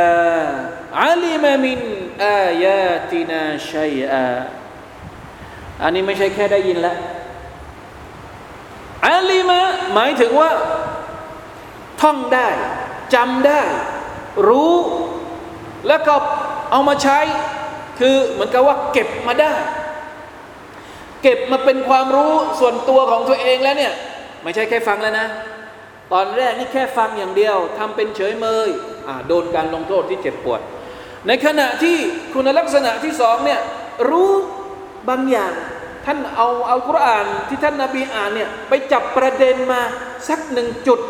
[1.02, 1.80] อัลิมมิน
[2.24, 4.28] อายาตินาชัยอา
[5.82, 6.96] อันนี้ไม่ใช่แค่ได้ยินแล้ว
[9.08, 9.60] อาลิมะ
[9.94, 10.50] หมายถึงว่า
[12.00, 12.48] ท่องได้
[13.14, 13.60] จำได้
[14.48, 14.74] รู้
[15.88, 16.14] แล้วก็
[16.70, 17.18] เอามาใช้
[17.98, 19.52] คือเหมือนกับว่าเก็บมาได้
[21.22, 23.94] เก็บมาเป็นความรู้ส่วนตัวของตัวเองแล้วเนี่ย
[24.42, 25.26] ไม่ใช่แค่ฟังแล้วนะ
[26.12, 28.70] ตอนแรกนี่แค่ฟังอย่างเดียวทำเป็นเฉยเมย
[29.26, 30.60] โดนการลงโทษที่เจ็บปวด
[31.26, 31.96] ในขณะที่
[32.34, 33.60] คุณลักษณะที่สองเนี่ย
[34.10, 34.32] รู้
[35.08, 35.52] บางอย่าง
[36.04, 39.80] ท่านเอาเอากุรอานที่ท่านนาบีอ่านเนี่ยไปจับประเด็นมา
[40.28, 41.00] สักหนึ่งจุด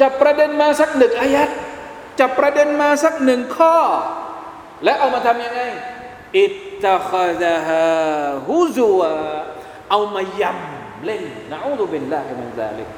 [0.00, 1.50] จับประเด็นมาสักหนึ่งอายัด
[2.20, 3.76] จับประเด็นมาสักหนึ่งข้อ
[4.84, 5.60] และเอามาทำยังไง
[6.38, 6.54] อิต
[6.84, 7.86] ตะคาดะฮา
[8.48, 9.00] ฮุซัว
[9.90, 12.88] เอามายำเล่นنعوذ بالله من ذلك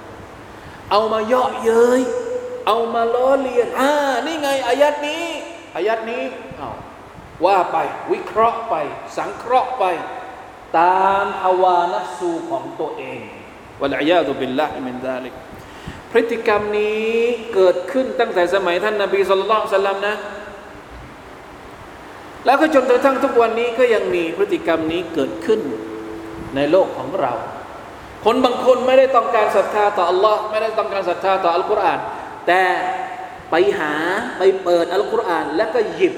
[0.90, 2.03] เอามาเยาะเย้ย
[2.66, 3.90] เอามาล้อเลียนอ่า
[4.27, 5.25] นี่ไงอายะห์นี้
[5.77, 6.23] อายะห์นี้
[6.59, 6.70] เอา
[7.44, 7.77] ว่าไป
[8.12, 8.75] วิเคราะห์ไป
[9.16, 9.85] สังเคราะห์ไป
[10.79, 13.20] ตาม هوى النفس ของตัวเอง
[13.81, 15.35] والعياذ بالله من ذلك
[16.11, 17.09] พฤติกรรมนี้
[17.55, 20.16] เกิดขึ้นตั้งแต่สมัยท่านนาบี صلى الله عليه وسلم นะ
[22.44, 25.61] แล้วก็จนกระทั่งทุกวันนี้ก็ยังมีพฤติกรรมนี้เกิดขึ้น
[26.55, 27.33] ในโลกของเรา
[28.24, 31.98] คนบางคนไม่ได้ต้องการศรัทธาต่ออัลลอฮ์ไม่ได้ต้องการศรัทธาต่ออัลกุรอาน
[32.46, 32.62] แต่
[33.50, 33.92] ไปหา
[34.38, 36.14] ไปเปิดอัลกุรอาน แล้วก็หยิบ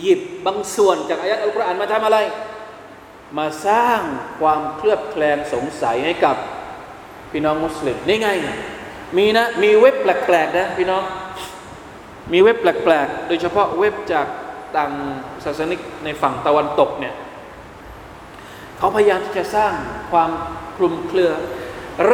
[0.00, 2.18] หยิบบางส่วนจากอายัดอัลกุรอานมาทำอะไร
[3.38, 4.00] มาสร้าง
[4.40, 6.36] ความเคลือบแคลงสงสัยให้กับ
[7.30, 8.28] พี่น้องมุสลิมนี่ไง
[9.16, 11.02] มีนะมีเว็บแปลกๆนะพี่น้อง
[12.32, 14.26] มีเว็บแปลกๆ โดยเฉพาะเว็บจาก
[14.76, 14.92] ต่าง
[15.44, 17.14] ศาสนิกในฝั่งตะวันตกเนี่ย
[18.78, 19.72] เขาพยายามที่จะสร้าง
[20.12, 20.30] ความ
[20.76, 21.32] คลุมเครือ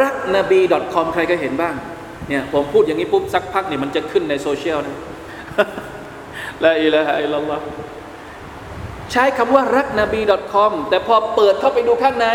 [0.00, 0.60] รักนบี
[0.94, 1.74] .com ใครก็เห็นบ้าง
[2.28, 4.96] เนี่ยผมพูดอย่างนี้ปุ๊บสักพักเนี่ยมันจะขึ้นในโซเชียลนะ
[6.64, 7.60] ละอิละฮะอิลลัลลอฮ
[9.12, 10.20] ใช้คำว่ารักนบี
[10.54, 12.28] .com แต่พอเปิดเข้าไปดูข้างใน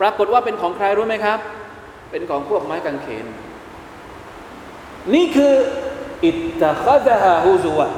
[0.00, 1.38] ปรากฏว่าเป็นของใครรู้ไหมครับ
[2.10, 3.26] เป็นของพวกไม้กางเขน
[5.14, 5.54] นี่คือ
[6.24, 7.88] อิตตะคาดะฮาฮูซุวะ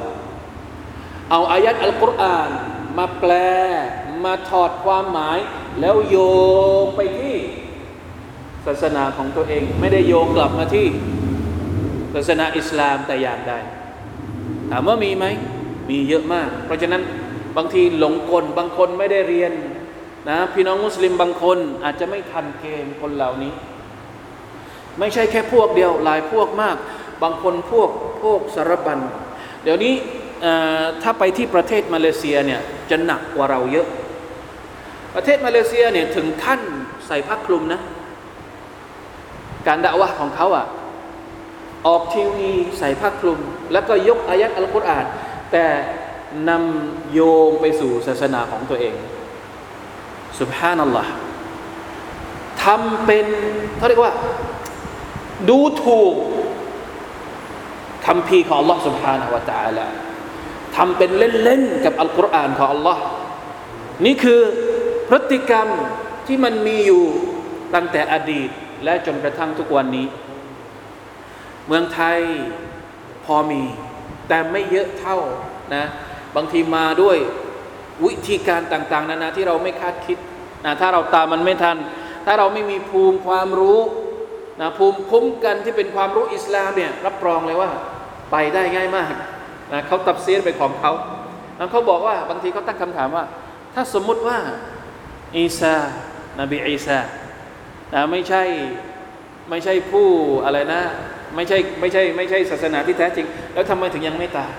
[1.31, 2.49] เอาอายัดอัลกุรอาน
[2.97, 3.31] มาแปล
[4.25, 5.37] มาถอดความหมาย
[5.81, 6.17] แล้วโย
[6.83, 7.35] งไปที่
[8.65, 10.87] ศาสนาของตัวเอง ไม่ได้โยงกลับมาที่
[12.13, 13.53] ศาสนาอิสลามแต่อย่างใด
[14.71, 15.25] ถามว่ามีไหม
[15.89, 17.01] มีเยอะมาก เพราะฉะนั้น
[17.57, 19.51] บางทีหลงกลบางคนไม่ได้เรียน
[20.29, 23.53] นะพี่น้องมุสลิมบางคนอาจจะไม่ทันเกมคนเหล่านี้
[24.99, 26.75] ไม่ใช่แค่พวกเดียวหลายพวกมาก
[27.23, 27.89] บางคนพวก
[28.23, 28.99] พวกสารบัญ
[29.63, 29.93] เดี๋ยวนี้
[31.01, 33.87] ถ้าไปที่ประเทศมาเลเซียเนี่ยจะหนักกว่าเราเยอะ
[35.14, 36.60] ประเทศมาเลเซียเนี่ยถึงขั้น
[37.06, 37.80] ใส่ผ้าคลุมนะ
[39.66, 40.66] การด่าวะของเขาอะ
[41.86, 43.40] ออกทีวีใส่ผ้าคลุม
[43.72, 45.04] แล้วก็ยกอายัดอัลกุรอาน
[45.52, 45.64] แต่
[46.48, 48.94] นำโยงไปสู่ศาสนาของตัวเอง
[50.40, 51.12] สุบฮานัลลอฮ์
[52.64, 53.26] ทำเป็น
[53.76, 54.14] เขาเรียกว่า
[55.48, 56.14] ดูถูก
[58.06, 59.86] คำพีของ Allah سبحانه และ تعالى
[60.76, 62.96] ทำเป็นเล่นๆกับอัลกุรอานของ Allah
[64.04, 64.40] นี่คือ
[65.13, 65.67] พฤติกรรม
[66.27, 67.03] ที่มันมีอยู่
[67.75, 68.49] ตั้งแต่อดีต
[68.83, 70.05] และจนกระทั่งทุกวันนี้
[71.67, 72.19] เมืองไทย
[73.25, 73.61] พอมี
[74.27, 75.17] แต่ไม่เยอะเท่า
[75.75, 75.85] นะ
[76.35, 77.17] บางทีมาด้วย
[78.05, 80.17] วิธีการต่างๆ นานาที่เราไม่คาดคิด
[80.65, 81.77] นะถ้าเราตามมันไม่ทัน
[82.25, 83.79] ถ้าเราไม่มีภูมิความรู้
[84.61, 87.69] นะภูมิคุ้มกันที่เป็นความรู้อิสลามเนี่ยรับรองเลยว่า
[88.31, 89.11] ไปได้ง่ายมาก
[89.73, 90.91] นะเขาตับเซียนเป็นของเขา
[91.57, 93.25] แล้วเขาบอกว่าบางทีเขาตั้งคำถามว่า
[93.73, 94.37] ถ้าสมมุติว่า
[95.37, 95.75] อีซา
[96.39, 96.99] นบีอีซา
[97.93, 98.43] นะไม่ใช่
[99.49, 100.07] ไม่ใช่ผู้
[100.45, 100.81] อะไรนะ
[101.35, 104.51] ไม่ใช่ไม่ใช่ไม่ใช่ศาสนาที่แท้จริง แล้วทำไมถึงยังไม่ตาย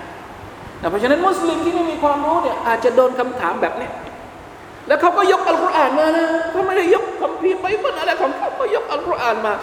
[0.81, 3.89] นะเพราะฉะนั้นมุสลิมที่ไม่มีความรู้เนี่ยอาจจะโดนคำถามแบบนี้
[4.87, 9.53] แล้วเขาก็ยกอัลกุรอานมานะเขาไม่ได้ยกคำพีไปบนอะไรของเขาก็ยกอัลกุรอานมา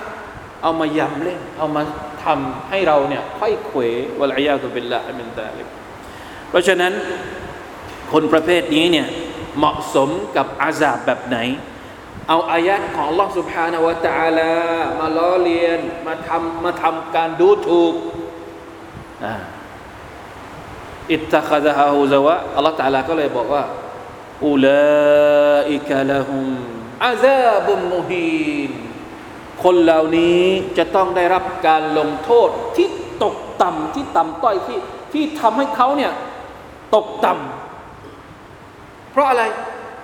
[0.63, 1.83] เอามายำเล่น เอามา
[2.25, 3.81] ทำให้เราเนี่ยค่อยเขว
[4.21, 5.63] วะลัยยาตุบิลละมินตาลิ
[6.51, 6.93] เพราะฉะนั้น
[8.13, 9.07] คนประเภทนี้เนี่ย
[9.58, 11.38] เหมาะสมกับอาซาบแบบไหน
[12.28, 14.54] เอาอายัดของ Allah سبحانه และ تعالى
[15.00, 17.94] มาล้อเลียนมาทำมาทำการดูถูก
[21.12, 23.64] อิตตะคดะฮุซาวะ Allah تعالى ก็เลยบอกว่า
[24.48, 26.48] อุลาอิกะละฮุม
[27.06, 28.72] อาซาบุมมุฮีน
[29.64, 30.42] คนเหล่านี้
[30.78, 32.88] จะต้องได้รับการลงโทษที่
[33.24, 34.80] ตกต่ำที่ต่ำต้อยที่
[35.14, 36.12] ที่ทำให้เขาเนี่ย
[36.96, 37.59] ตกต่ำ
[39.13, 39.43] เพราะอะไร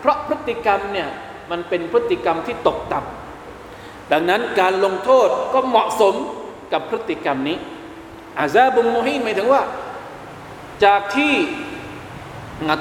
[0.00, 1.08] เพราะพฤติกรรมเนี่ย
[1.50, 6.14] มันเป็นพฤติกรรมที่ตกต่ำดังนั้นการลงโทษก็เหมาะสม
[6.72, 7.56] กับพฤติกรรมนี้
[8.38, 9.62] อาซาบุมมุฮีนหมายถึงว่า
[10.84, 11.32] จากที่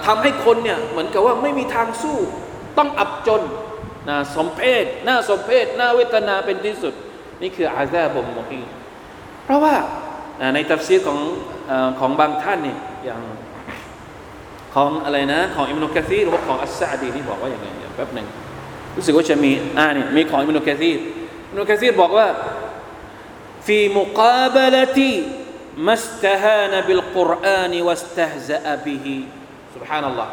[0.05, 2.17] ทำให้คนเนี่ยเหมือนกับว่าไม่มีทางสู้
[2.77, 3.41] ต้องอับจน
[4.09, 6.93] นะสมเพศน่าสมเพศน่าเวทนาเป็นที่สุด
[7.41, 8.61] นี่คืออาซาบุมมุฮี
[9.43, 9.75] เพราะว่า
[10.53, 11.19] ในตัฟซีของ
[11.99, 13.21] ของบางท่านเนี่ยอย่าง
[14.74, 17.66] ของอะไรนะของอิมนุกะซีหรือว่าของอัสซาดีนี่บอกว่าอย่างไร
[17.96, 18.26] แป๊บหนึ่ง
[18.96, 20.90] รู้สึกว่าจะมีอ่านี่มีของอิมนุกะซี
[21.50, 22.28] อิมนุกะซีบอกว่า
[23.66, 24.98] في مقابلة
[25.76, 29.06] ما استهان بالقرآن واستهزأ به
[29.74, 30.28] سبحان الله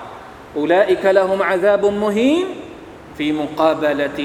[0.56, 2.48] أولئك لهم عذاب مهين
[3.18, 4.20] في مقابلة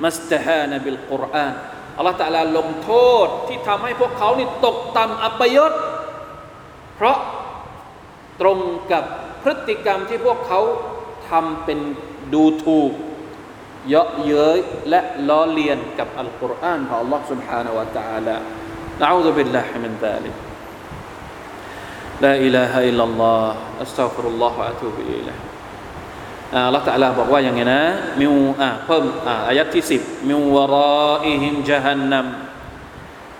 [0.00, 1.54] ما استهان بالقرآن
[1.98, 2.92] อัลลอฮฺตะลาลงโท
[3.24, 5.72] ษที่ทำให้พวกเขานี่ตกต่ำอัปยศ
[6.96, 7.16] เพราะ
[8.40, 8.58] ตรง
[8.92, 9.04] กับ
[9.42, 10.60] พฤติกรรมที่พวกเขา
[11.30, 11.78] ทำเป็น
[12.32, 12.92] ดูถูก
[13.88, 14.58] เยาะเย้ย
[14.88, 18.36] และล้อเลียนกับอัลกุรอานของ Allah سبحانه และ تعالى
[19.02, 20.34] نعوذ بالله من ذلك
[22.24, 23.42] لا إله إلا الله
[23.84, 25.38] أستغفر الله وأتوب إليه
[26.54, 27.82] อัลลอฮฺตะลาบอกว่าอย่างไงนะ
[28.20, 30.76] มิวอ่าเพิ่มอ่าอายัดที่สิบมิววร
[31.08, 32.26] ออิฮิมจฮันนัม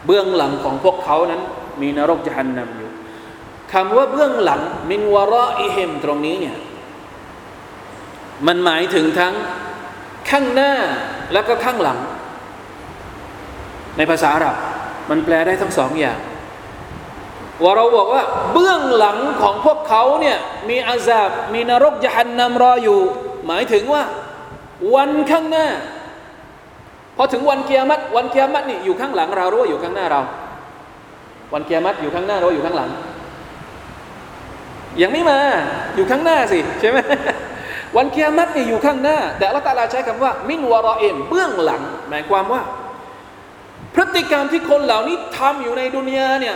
[0.07, 1.43] เบื้องหลังของพวกเขานั้น
[1.81, 2.87] มีนรกจฮันนัมอยู่ ่
[3.74, 6.56] คำว่าเบื้องหลังมินวารออิเฮมตรงนี้เนี่ย
[8.48, 9.34] มันหมายถึงทั้ง
[10.30, 10.74] ข้างหน้า
[11.34, 12.00] แล้วก็ข้างหลัง
[13.98, 14.56] ในภาษาอาหรับ
[15.10, 16.20] มันแปลได้ทั้งสองอย่าง
[17.64, 20.38] ว่าเราบอกว่า เบื้องหลังของพวกเขาเนี่ย
[20.70, 23.00] มีอาซาบมีนรกยหันนำรออยู่
[23.48, 24.04] หมายถึงว่า
[24.96, 25.68] วันข้างหน้า
[27.18, 30.22] พอถึงวันเกียรติวันเกียรตินี่อยู่ข้างหลังเราหรือว่าอยู่ข้างหน้าเรา
[31.54, 32.90] วันเกียรติอยู่ข้างหน้าเราอยู่ข้างหลัง
[35.02, 35.40] ยังไม่มา
[35.96, 36.98] อยู่ข้างหน้าสิใช่ไหม
[37.98, 42.62] วันเกียรตินี่อยู่ข้างหน้า แต่ละตาลาใช้คำว่า มินวารอเอ็มเบื้องหลัง หมายความว่า
[43.94, 46.56] พฤติกรรมที่คนเหล่านี้ทำอยู่ในดุนยาเนี่ย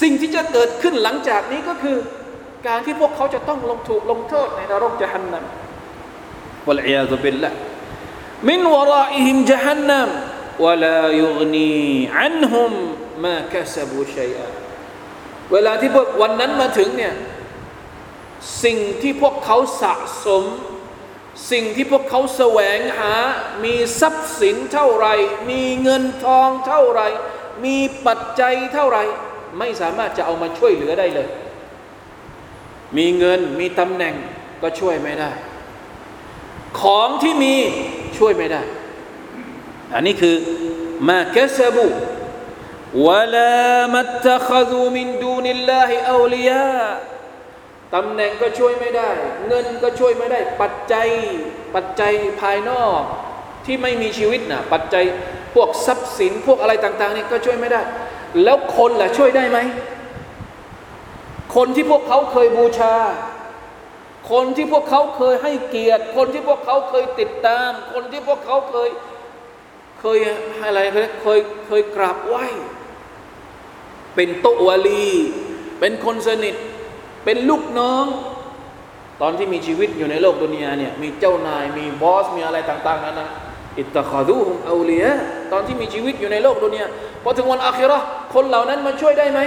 [0.00, 1.96] สิ่งที่จะเกิดขึ้นหลังจากนี้ก็คือ
[2.66, 5.44] การที่พวกเขาจะต้องลงถูกลงโทษในนรกจะหันนัม
[6.66, 7.50] วะลัยยาซุบิลละ
[8.48, 10.08] มินวรออิฮิมจะหันนัม
[10.64, 11.72] วะลายุกนี
[12.20, 12.72] อันฮุม
[13.24, 14.59] มาคัสบูชัยอะ
[15.52, 17.14] เวลาที่พวกวันนั้นมาถึงเนี่ย
[18.64, 19.94] สิ่งที่พวกเขาสะ
[20.26, 20.44] สม
[21.50, 23.14] สิ่งที่พวกเขาแสวงหา
[23.64, 25.06] มีทรัพย์สินเท่าไร
[25.50, 27.02] มีเงินทองเท่าไร
[27.64, 28.98] มีปัจจัยเท่าไร
[29.58, 31.28] ไม่สามารถจะเอามาช่วยเหลือได้เลย
[32.96, 34.14] มีเงินมีตำแหน่ง
[34.62, 35.30] ก็ช่วยไม่ได้
[36.80, 37.54] ของที่มี
[38.18, 38.62] ช่วยไม่ได้
[39.94, 40.36] อันนี้คือ
[41.08, 41.86] มาเกสบู
[43.06, 46.80] วะลามัตตะคดูมินดูนิลลาฮิอัลียา
[47.94, 49.10] ตำแหน่งก็ช่วยไม่ได้
[49.46, 51.08] เงินก็ช่วยไม่ได้ ปัจจัย
[51.74, 53.00] ปัจจัยภายนอก
[53.66, 55.04] ที่ไม่มีชีวิตนะปัจจัย
[55.54, 57.80] พวกทรัพย์สินพวกอะไรต่างๆนี่ก็ช่วยไม่ได้
[58.44, 59.58] แล้วคนล่ะช่วยได้ไหม
[61.56, 62.94] คนที่พวกเขาเคยบูชา
[64.30, 68.90] คนที่พวกเขาเคยให้เกียรติ คนที่พวกเขาเคยติดตาม คนที่พวกเขาเคย
[70.00, 70.18] เคย
[70.64, 70.80] อะไร
[71.22, 72.44] เคยเคยกราบไหว้
[74.16, 75.08] เป็นโตวลี
[75.80, 76.54] เป็นคนสนิท
[77.24, 78.06] เป็นลูกน้อง
[79.20, 83.30] ตอนที่มีชีวิตอยู่ในโลกดุนยาเนี่ยมีเจ้านายมีบอสมีอะไรต่างๆนั้นนะ
[83.78, 85.06] อิตตะคาดูฮุมเอูลีย
[85.52, 86.86] ตอนที่มีชีวิตอยู่ในโลกดุนยา
[87.22, 87.98] พอถึงวันอาคิรอ
[88.34, 89.40] คนเหล่านั้นมาช่วยได้ไหม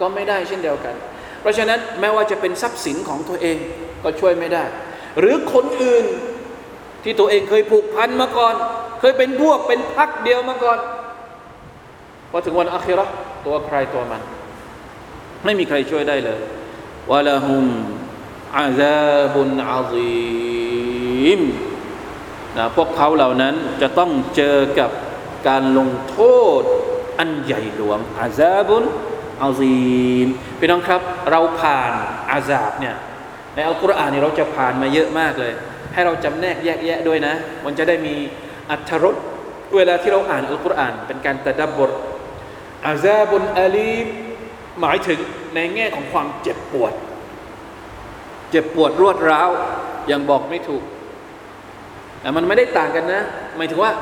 [0.00, 0.94] ก็ไม่ได้เช่นเดียวกัน
[1.40, 3.56] เพราะฉะนั้นแม้ว่าจะเป็นทรัพย์สินของตัวเอง
[4.04, 4.64] ก็ช่วยไม่ได้
[5.20, 6.04] หรือคนอื่น
[7.04, 8.54] ที่ตัวเองเคยผูกพันมาก่อน
[9.00, 10.78] เคยเป็นพวกเป็นพักเดียวมาก่อน
[12.32, 13.04] พอถึงวันอาคิรอ
[13.46, 14.22] ตัวใครตัวมัน
[15.44, 16.40] ไม่มีใครช่วยได้เลย
[17.10, 17.66] วะละหุม
[18.58, 21.40] อาซาบุนอาซีม
[22.56, 24.90] นะพวกเขาเหล่านั้นจะต้องเจอกับ
[25.48, 26.18] การลงโท
[26.60, 26.62] ษ
[27.18, 28.84] อันใหญ่หลวงอาซาบุน
[29.42, 29.76] อาซี
[30.24, 30.26] ม
[30.58, 31.92] พี่น้องครับ เราผ่าน
[32.30, 32.96] อาซาบเนี่ย
[33.54, 35.52] ในอัลกุรอานนี่เราจะผ่านมาเยอะมากเลย
[35.92, 38.14] ให้เราจำแนกแยกแยะด้วยนะ มันจะได้มี
[38.70, 39.16] อัธรส
[39.76, 41.90] เวลาที่เราอ่านอัลกุรอานเป็นการตะดับบท
[42.86, 44.06] อาซาบุนอาลีม
[44.80, 45.18] หมายถึง
[45.54, 46.92] ในแง่ของความเจ็บปวด
[48.50, 49.50] เจ็บปวดรวดร้าว
[50.10, 50.82] ยังบอกไม่ถูก
[52.20, 53.22] แต่มันไม่ได้ต่างกันนะ
[53.56, 53.92] หมายถึงว่า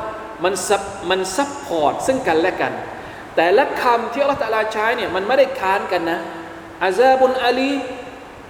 [0.44, 2.72] มันซับมันซับพอร์ตซึ่งกันและกัน
[3.36, 6.18] แต่ละคำที่อัลลอฮฺตะลาใช้เนี่ยมันไม่ได้ค้านกันนะ
[6.84, 7.72] อาซาบุนอาลี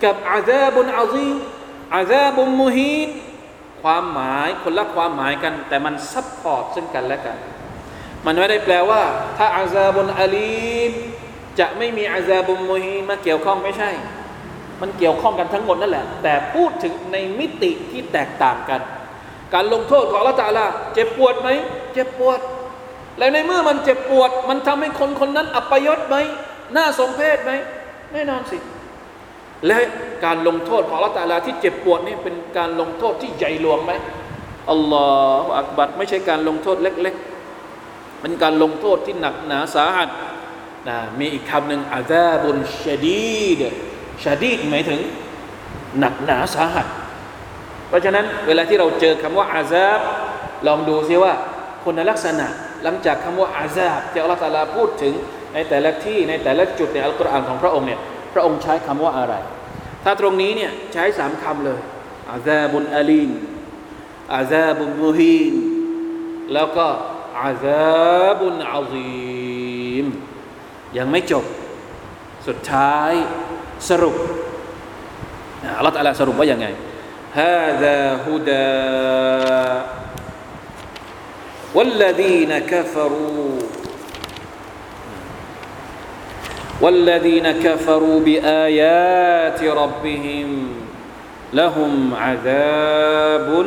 [0.04, 1.30] กับอาซาบุนอาซี
[1.94, 3.08] عذاب مهين
[3.82, 7.36] ความหมายคนละความหมายกัน แต่มัน support ซึ่งกันและกัน
[8.26, 9.02] มันไม่ได้แปลว่า
[9.38, 10.92] ถ้า عذاب أليم
[11.58, 13.90] จะไม่มี عذاب مهين มาเกี่ยวข้องไม่ใช่
[14.80, 18.80] มันเกี่ยวข้องกันทั้งหมดนั่นแหละ แต่พูดถึงในมิติที่แตกต่างกัน
[19.54, 21.48] การลงโทษของอัลลอฮฺ تعالى เจ็บปวดไหม
[21.92, 22.40] เจ็บปวด
[23.18, 26.16] แล้วในเมื่อมันเจ็บปวด มันทำให้คนคนนั้นอัปยศไหม
[26.76, 27.52] น่าสมเพชไหม
[28.12, 28.58] แน่นอนสิ
[29.66, 29.78] และ
[30.24, 33.92] การลงโทษของละตาลาที่เจ็บปวดนี่เป็นการลงโทษที่ใหญ่หลวงไหม
[34.70, 35.08] อัลลอ
[35.42, 37.29] ฮฺอักบัดไม่ใช่การลงโทษเล็ก ๆ
[38.20, 40.08] เป็นการลงโทษที่หนักหนาสาหัส
[40.88, 43.60] นะมีอีกคำหนึ่งอาซาบุนชดีด
[44.24, 45.00] ชดีดหมายถึง
[45.98, 46.86] หนักหนาสาหัส
[47.88, 50.00] เพราะฉะนั้นเวลาที่เราเจอคำว่าอาซาบ
[50.66, 51.32] ลองดูซิว่า
[51.84, 52.46] คุณลักษณะ
[52.82, 55.14] หลังจากคำว่าอาซาบที่อัลลอฮฺตาลาพูดถึง
[55.54, 58.00] ในแต่ละที่ในแต่ละจุดในอัลกุรอานของพระองค์เนี่ย
[58.34, 59.34] พระองค์ใช้คำว่าอะไร
[60.04, 61.80] ถ้าตรงนี้เนี่ยใช้สามคำเลย
[62.30, 63.30] อาซาบุนอาลีน
[64.34, 65.54] อาซาบุนมูฮีน
[66.54, 66.86] แล้วก็
[67.41, 70.05] อาซาบุนอาซีม
[70.97, 71.45] ยังไม่จบ
[72.47, 73.11] สุดท้าย
[73.89, 74.15] สรุป
[75.77, 76.67] อัลลอฮฺตาลาสรุปว่าอย่างไง
[77.36, 78.75] هذا هدى
[81.75, 83.59] والذين كفروا
[86.81, 90.69] والذين كفروا بآيات ربهم
[91.53, 93.65] لهم عذاب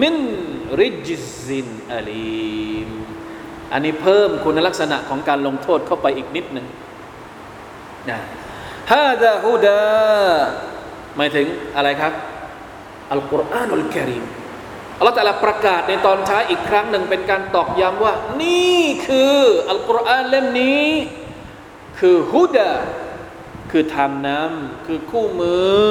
[0.00, 0.16] มิน
[0.80, 1.08] ริจ
[1.44, 2.90] ซินอาลีม
[3.72, 6.66] อันนี้เพิ่มคุณลักษณะของการลงโทษเข้าไปอีกนิดหนึ่ง
[8.10, 8.18] นะ
[8.92, 9.80] ฮาดาฮูดา
[11.16, 12.12] หมายถึงอะไรครับ
[13.12, 14.24] อัลกุรอานุลกิริม
[14.98, 19.38] อัลลอฮฺแต่ละประกาศในตอนท้ายอีกครั้งหนึ่งเป็นการตอกย้ำว่า นี่คือ
[19.70, 20.86] อัลกุรอานเล่มนี้
[21.98, 22.72] คือฮุดา
[23.70, 25.90] คือทางนำคือคู่มือ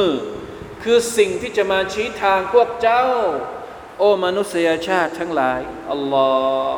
[0.83, 3.05] คือสิ่งที่จะมาชี้ทางพวกเจ้า
[3.98, 5.60] โอ้มนุษยชาติทั้งหลาย
[5.92, 6.30] อัลลอ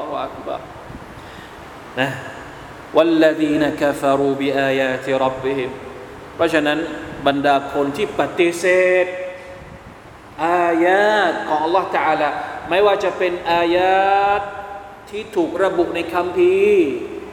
[0.06, 0.56] ฮฺอักบะ
[2.00, 2.10] นะ
[2.96, 5.70] والذين كفروا بآيات ربهم
[6.34, 6.78] เพราะฉะนั้น
[7.26, 8.64] บรรดาคนที่ปฏิเส
[9.04, 9.06] ธ
[10.44, 12.30] อายาตของ Allah Taala
[12.68, 14.42] ไม่ว่าจะเป็นอายาต
[15.10, 16.56] ที่ถูกระบุในคำพี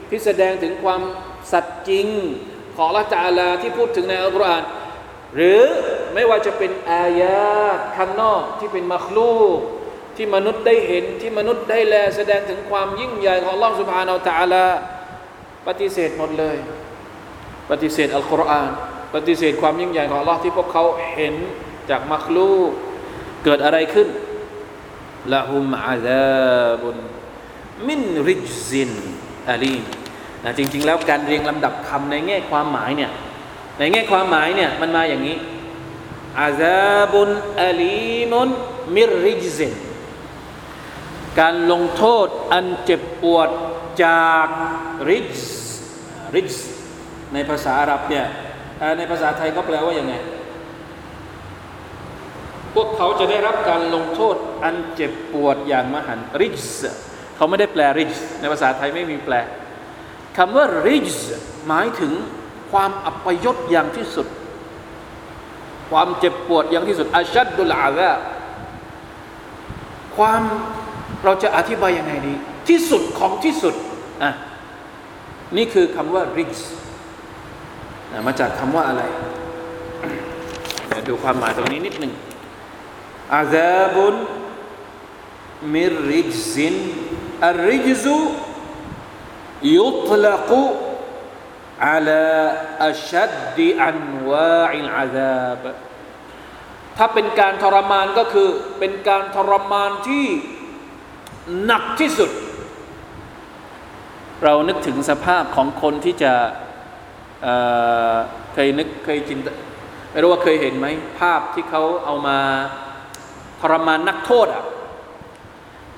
[0.10, 1.02] ที่แสดงถึงความ
[1.52, 2.08] สัตย์จริง
[2.76, 4.64] ของ Allah Taala ที่พูดถึงในอัลกุรอาน
[5.35, 5.61] หรือ
[6.15, 7.43] ไม่ว่าจะเป็นอายา
[7.97, 9.59] ข้างนอกที่เป็นมัคลูก
[10.17, 14.67] ที่มนุษย์ได้เห็นที่มนุษย์ได้แลแสดงถึงความยิ่งใหญ่ของ Allah Subhanahu Wa Taala
[15.67, 16.57] ปฏิเสธหมดเลย
[17.71, 18.71] ปฏิเสธอัลกุรอาน
[19.15, 21.35] ปฏิเสธความยิ่งใหญ่ของ Allah ที่พวกเขาเห็น
[21.91, 22.71] จากมัคลูก
[23.45, 24.09] เกิดอะไรขึ้น
[25.33, 26.97] ละหุมอาซาบุน
[27.89, 28.91] มินริจซิน
[29.51, 29.83] อาลีม
[30.45, 33.11] นะจริง ๆ แล้วการเรียงลำดับคำในแง่ความหมายเนี่ย
[33.79, 35.37] ในแง่ความหมายเนี่ยมันมาอย่างนี้
[36.41, 37.29] อาซาบุน
[37.63, 38.49] อาลีมุน
[38.95, 39.73] มิริจซิน
[41.41, 43.49] การลงโทษอันเจ็บปวด
[44.05, 44.49] จาก
[45.09, 45.35] ริจ
[46.35, 46.53] ริจ
[47.33, 48.27] ในภาษาอาหรับเนี่ย
[48.99, 50.15] ในภาษาไทยก็แปลว่าอย่างไง
[52.75, 56.59] พวกเขาจะได้รับการลงโทษอันเจ็บปวดอย่างมหันริจ
[57.37, 59.35] เขาไม่ได้แปลริจในภาษาไทยไม่มีแปล
[60.37, 61.11] คำว่าริจ
[61.69, 62.13] หมายถึง
[62.75, 64.27] ความอัปยศอย่างที่สุด
[65.91, 68.11] ความเจ็บปวดอย่างที่สุดอาชัดดุลอาซา
[70.17, 70.43] ความ
[71.25, 72.35] เราจะอธิบายยังไงดี
[72.69, 73.75] ที่สุดของที่สุด
[74.23, 74.31] อะ
[75.57, 76.55] นี่คือคำว่าริจ
[78.27, 79.03] มาจากคำว่าอะไร
[80.89, 82.13] เดี๋ยวดูความหมายตรงนี้นิดหนึ่ง
[83.35, 83.57] อาแว
[83.95, 84.17] บุล
[85.75, 86.75] มิริจซิน
[87.47, 88.19] อัลริจู
[89.77, 90.65] ยุทลักู
[91.87, 92.27] อาลา
[92.87, 93.99] อัชัดดีอัน
[94.29, 95.65] วาอิลอาซาบ
[96.97, 98.49] ถ้าเป็นการทรมานก็คือ
[98.79, 100.27] เป็นการทรมานที่
[101.65, 102.31] หนักที่สุด
[104.45, 106.33] เรานึกถึงสภาพของคนที่จะ
[107.43, 109.39] เเคยนึกเคยจิน
[110.11, 110.87] ไม่รู้ว่าเคยเห็นไหม
[111.21, 112.39] ภาพที่เขาเอามา
[113.61, 114.65] ทรมานนักโทษอะ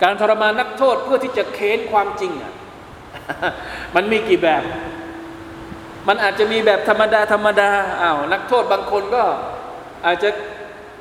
[0.02, 2.52] การทรมานนักโทษเพื่อที่จะเค้นความจริงอะ
[3.94, 4.62] มันมีกี่แบบ
[6.08, 7.70] มันอาจจะมีแบบธรรมดาธรรมดา
[8.02, 9.22] อ้าวนักโทษบางคนก็
[10.06, 10.30] อาจจะ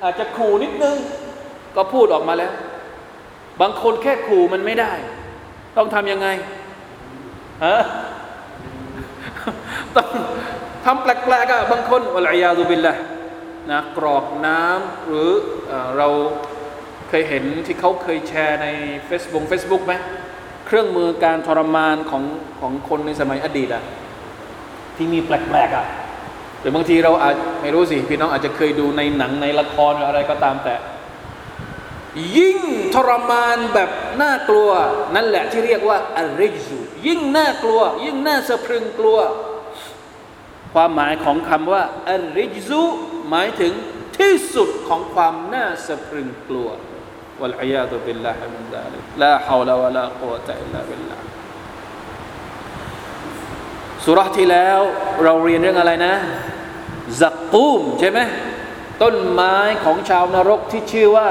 [0.03, 0.97] อาจจะขู่นิดนึง
[1.75, 2.51] ก็พูดออกมาแล้ว
[3.61, 4.93] บางคนแค่ขู่มันไม่ได้
[5.77, 6.27] ต้องทำยังไง
[7.65, 7.77] ฮะ
[9.95, 10.09] ต้อง
[10.85, 12.95] ทำแปลกๆอะบางคนอัลอยาดุบิลละ
[13.71, 15.29] นะกรอกน้ำหรือ
[15.97, 16.07] เรา
[17.09, 18.67] เคยเห็นที่เขาเคยแชร์ใน
[19.09, 19.93] Facebook Facebook ไหม
[20.67, 22.23] เครื่องมือการทรมานของ
[22.59, 23.83] ของคนในสมัยอดีตอะ
[24.96, 25.86] ที่มีแปลกๆอะ
[26.60, 30.74] หรือบางทีเราอาจไม่รู้สิ พี่น้องอาจจะเคยดูในหนังในละครหรืออะไรก็ตามแต่
[32.36, 32.58] ยิ่ง
[32.94, 33.90] ทรมานแบบ
[34.22, 34.70] น่ากลัว
[35.14, 39.18] นั่นแหละที่เรียกว่าอัลริจูยิ่งน่ากลัว ยิ่งน่าสะพรึงกลัว
[40.74, 42.82] ความหมายของคำว่าอัลริจู
[43.30, 43.72] หมายถึง
[44.18, 46.70] ที่สุดของความน่าสะพรึงกลัว
[47.40, 51.20] والعياذ بالله من ذلك لا حول ولا قوة إلا بالله
[54.05, 54.79] สุรที่แล้ว
[55.23, 56.13] เราเรียนเรื่องอะไรนะ
[57.21, 58.19] ซักกูมใช่ไหม
[59.01, 61.27] ต้นไม้ของชาวนรกที่ชื่อว่า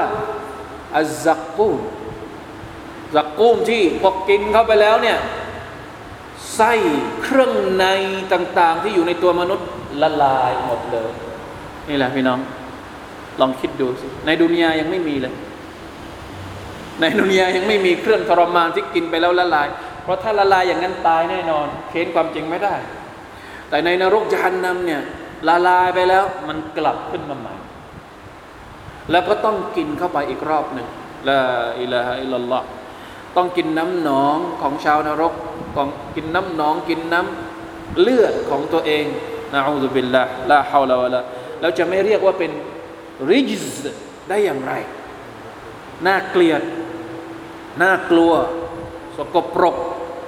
[0.95, 1.77] อัซซักกูม
[3.15, 5.17] ซักกูมที่พอกินเข้าไปแล้วเนี่ย
[6.55, 6.71] ไส้
[7.23, 7.85] เครื่องใน
[8.33, 9.67] ต่าง ๆ ที่อยู่ในตัวมนุษย์
[10.01, 11.11] ละลายหมดเลย
[11.89, 12.39] นี่แหละพี่น้อง
[13.39, 15.33] ลองคิดดูสิในดุนยายังไม่มีเลย
[17.01, 19.67] ในดุนยายังไม่มีเครื่องทรมานที่กินไปแล้วละลาย
[20.05, 22.75] เพราะถ้าละลายอย่างนั้นตายแน่นอน เค้นความจริงไม่ได้
[23.69, 25.01] แต่ในนรกจันนำเนี่ย
[25.47, 27.55] ละลายไปแล้วมันกลับขึ้นมาใหม่
[29.11, 30.87] แล้วก็ต้องกินเข้าไปอีกรอบหนึ่ง
[31.29, 31.39] ละ
[31.81, 32.67] อิละฮะอิลลอฮ์
[33.37, 35.33] ต้องกินน้ำหนองของชาวนรก
[35.75, 39.05] ของกินน้ำหนองกินน้ำเลือดของตัวเอง
[39.53, 41.21] นะอูซุบิลละลาฮาวลาวะละ
[41.61, 42.51] แล้วจะไม่เรียกว่าเป็น
[43.29, 43.81] ริจส์
[44.29, 44.73] ได้อย่างไร
[46.07, 46.61] น่าเกลียด
[47.81, 48.31] น่ากลัว
[49.17, 49.75] สกปรก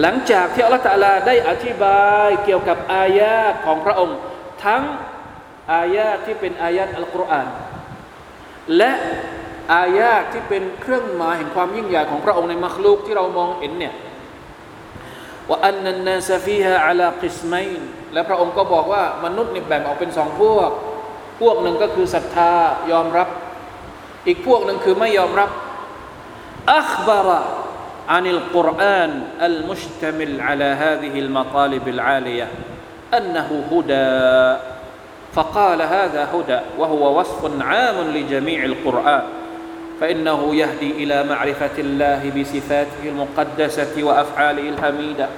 [0.00, 3.34] หลังจากที่อัลลอฮฺตาลาได้อธิบายเกี่ยวกับอายะ
[3.64, 4.18] ของพระองค์
[4.64, 4.82] ทั้ง
[5.72, 7.46] อายะที่เป็นอายะอัลกุรอาน
[8.76, 8.92] และ
[9.74, 13.94] อายะที่เป็นเครื่องหมายแห่งความยิ่งใหญ่ของพระองค์ในมัคลูกที่เรามองเห็นเนี่ย
[15.48, 17.80] ว่าอันนันนาซฟีฮะอัลากิสไมน
[18.12, 20.70] และพระองค์ก็บอกว่ามนุษย์นี่แบ่งออกเป็นสองพวก
[21.40, 22.52] พวกหนึ่งก็คือศรัทธา
[22.92, 23.28] ยอมรับ
[24.26, 25.50] อีกพวกหนึ่งคือไม่ยอมรับ
[26.72, 27.40] อัคบาระ
[28.08, 32.48] عن القرآن المشتمل على هذه المطالب العالية
[33.16, 34.64] أنه هدى.
[35.32, 39.22] فقال هذا هدى وهو وصف عام لجميع القرآن.
[40.00, 45.28] فإنه يهدي إلى معرفة الله بصفاته المقدسة وأفعاله الحميدة.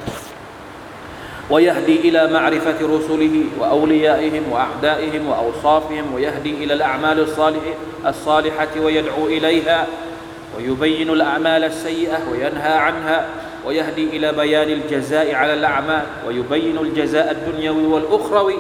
[1.51, 7.27] ويهدي إلى معرفة رسله وأوليائهم وأعدائهم وأوصافهم ويهدي إلى الأعمال
[8.07, 9.87] الصالحة ويدعو إليها.
[10.58, 13.28] ويبين الأعمال السيئة وينهى عنها
[13.66, 18.60] ويهدي إلى بيان الجزاء على الأعمال ويبين الجزاء الدنيوي والأخروي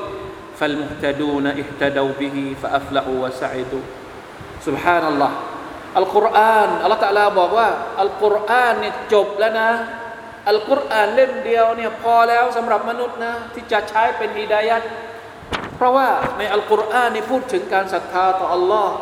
[0.59, 3.83] فالمهتدون اهتدوا به فأفلحوا وسعدوا
[4.61, 5.31] سبحان الله
[5.97, 7.69] อัลกุรอานอัลลอฮฺตะลาบอกว่า
[8.01, 9.69] อัลกุรอานเนี่ยจบแล้วนะ
[10.49, 14.81] อัลกุรอานเล่มเดียวเนี่ยพอแล้วสำหรับมนุษย์นะที่จะใช้เป็นฮิดายัด
[15.75, 18.95] เพราะว่าในอัลกุรอานนี่พูดถึงการศรัทธาต่ออัลลอฮ์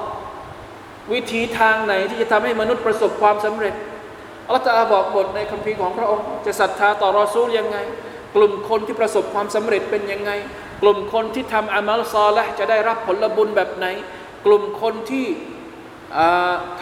[1.13, 3.75] วิธีทางไหนที่จะทำให้มนุษย์ประสบความสำเร็จ
[4.47, 7.77] อัลลอฮฺตะลาบอกบทในคัมภีร์ของพระองค์ จะศรัทธาต่อรอซูลยังไง
[8.37, 10.31] กลุ่มคนที่ประสบความสำเร็จเป็นยังไง
[10.83, 13.87] กลุ่มคนที่ทำอามัลซอละจะได้รับผลบุญแบบไหน
[14.47, 15.27] กลุ่มคนที่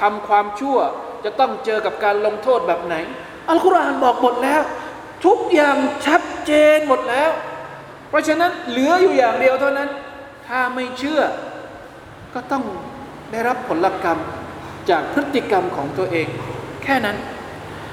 [0.00, 0.78] ทำความชั่ว
[1.24, 2.94] จะต้องเจอกับการลงโทษแบบไหน
[3.48, 4.62] อัลกุรอานบอกหมดแล้ว
[5.26, 7.30] ทุกอย่างชัดเจนหมดแล้ว
[8.08, 9.88] เพราะฉะนั้นเหลืออยู่อย่างเดียวเท่านั้น
[10.48, 11.22] ถ้าไม่เชื่อ
[12.34, 12.64] ก็ต้อง
[13.32, 14.18] ได้รับผลกรรม
[14.90, 16.28] จากพฤติกรรมของตัวเอง
[16.82, 17.16] แค่นั้น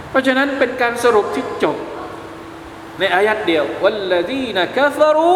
[0.09, 1.77] เพราะฉะนั้นเป็นการสรุปที่จบ
[2.99, 5.33] ในอายัดเดียววัลลดีนะกาฟารุ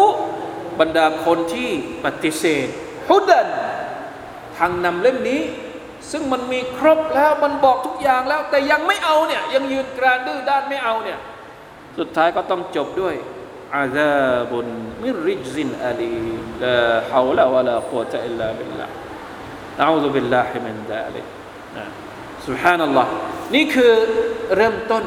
[0.80, 1.70] บรรดาคนที่
[2.04, 2.66] ปฏิเสธ
[3.08, 3.48] ฮุดัน
[4.58, 5.42] ทางนำเล่มนี้
[6.10, 11.18] ซึ่งมันมีครบแล้วมันบอกทุกอย่างแล้ว แต่ยังไม่เอาเนี่ยยังยืนกรานดื้อด้านไม่เอาเนี่ย
[11.98, 13.14] สุดท้ายก็ต้องจบด้วย
[13.76, 14.66] عذاب من
[15.02, 16.76] رجز أليم لا حول ولا قوة
[17.12, 19.03] إلا بالله نعوذ بالله من ذلك
[19.78, 23.10] นะ سبحان الله
[23.54, 23.92] นี่คือ
[24.56, 25.04] เริ่มต้น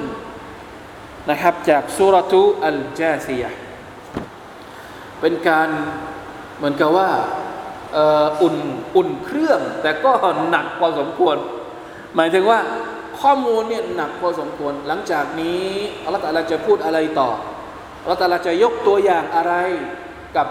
[1.30, 3.50] นะครับจากสุรทูอัลจาซียะ
[5.22, 5.70] เป็นการ
[6.58, 7.10] เหมือนกับว่า
[8.42, 8.56] อุ่น
[8.96, 10.12] อุ่นเครื่อง แต่ก็
[10.50, 11.38] หนักพอสมควร
[12.16, 12.60] หมายถึงว่า
[13.22, 15.66] ข้อมูลเนี่ยหนักพอสมควร หลังจากนี้
[16.04, 17.30] อัลลอฮฺจะพูดอะไรต่อ
[18.02, 19.54] อัลลอฮฺจะยกตัวอย่างอะไร
[20.38, 20.48] กับ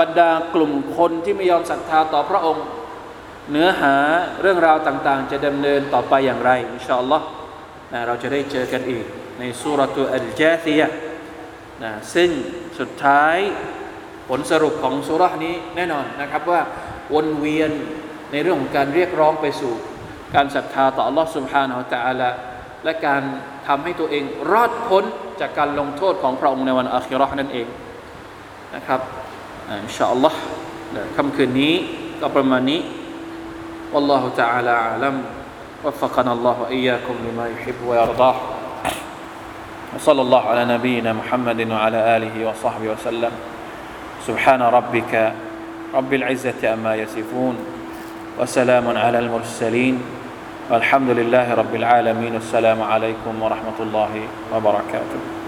[0.00, 2.64] บรรดากลุ่มคนที่ไม่ยอมศรัทธาต่อพระองค์
[3.51, 3.95] เนื้อหา
[4.41, 7.25] เรื่องราวต่างๆ จะดำเนินต่อไปอย่างไรอินชาอัลลอฮ์
[7.93, 9.05] นะเราจะได้เจอกันอีก
[9.39, 10.87] ในสุรทูอัลจาซียะ
[11.83, 12.29] นะซึ่ง
[12.79, 13.37] สุดท้าย
[14.29, 16.61] ผลสรุปของสุรษนี้แน่นอนนะครับว่า
[17.13, 17.71] วนเวียน
[18.31, 19.73] ในเรื่องของการเรียกร้องไปสู่
[20.35, 22.29] การศรัทธาต่อ Allah سبحانه และ تعالى
[22.83, 23.21] และการ
[23.67, 25.03] ทำให้ตัวเองรอดพ้น
[25.41, 27.67] จากการลงโทษของพระองค์ในวันอาคิรอนั่นเอง
[28.75, 29.01] นะครับ
[29.69, 30.39] อินชาอัลลอฮ์
[31.15, 31.73] ค่ำคืนนี้
[32.21, 32.79] ก็ประมาณนี้
[33.92, 35.24] والله تعالى أعلم.
[35.84, 38.34] وفقنا الله وإياكم لما يحب ويرضاه
[39.96, 43.30] وصلى الله على نبينا محمد وعلى آله وصحبه وسلم.
[44.26, 45.32] سبحان ربك
[45.94, 47.56] رب العزة أما يصفون
[48.40, 50.02] وسلام على المرسلين.
[50.70, 52.36] والحمد لله رب العالمين.
[52.36, 54.12] السلام عليكم ورحمة الله
[54.54, 55.41] وبركاته.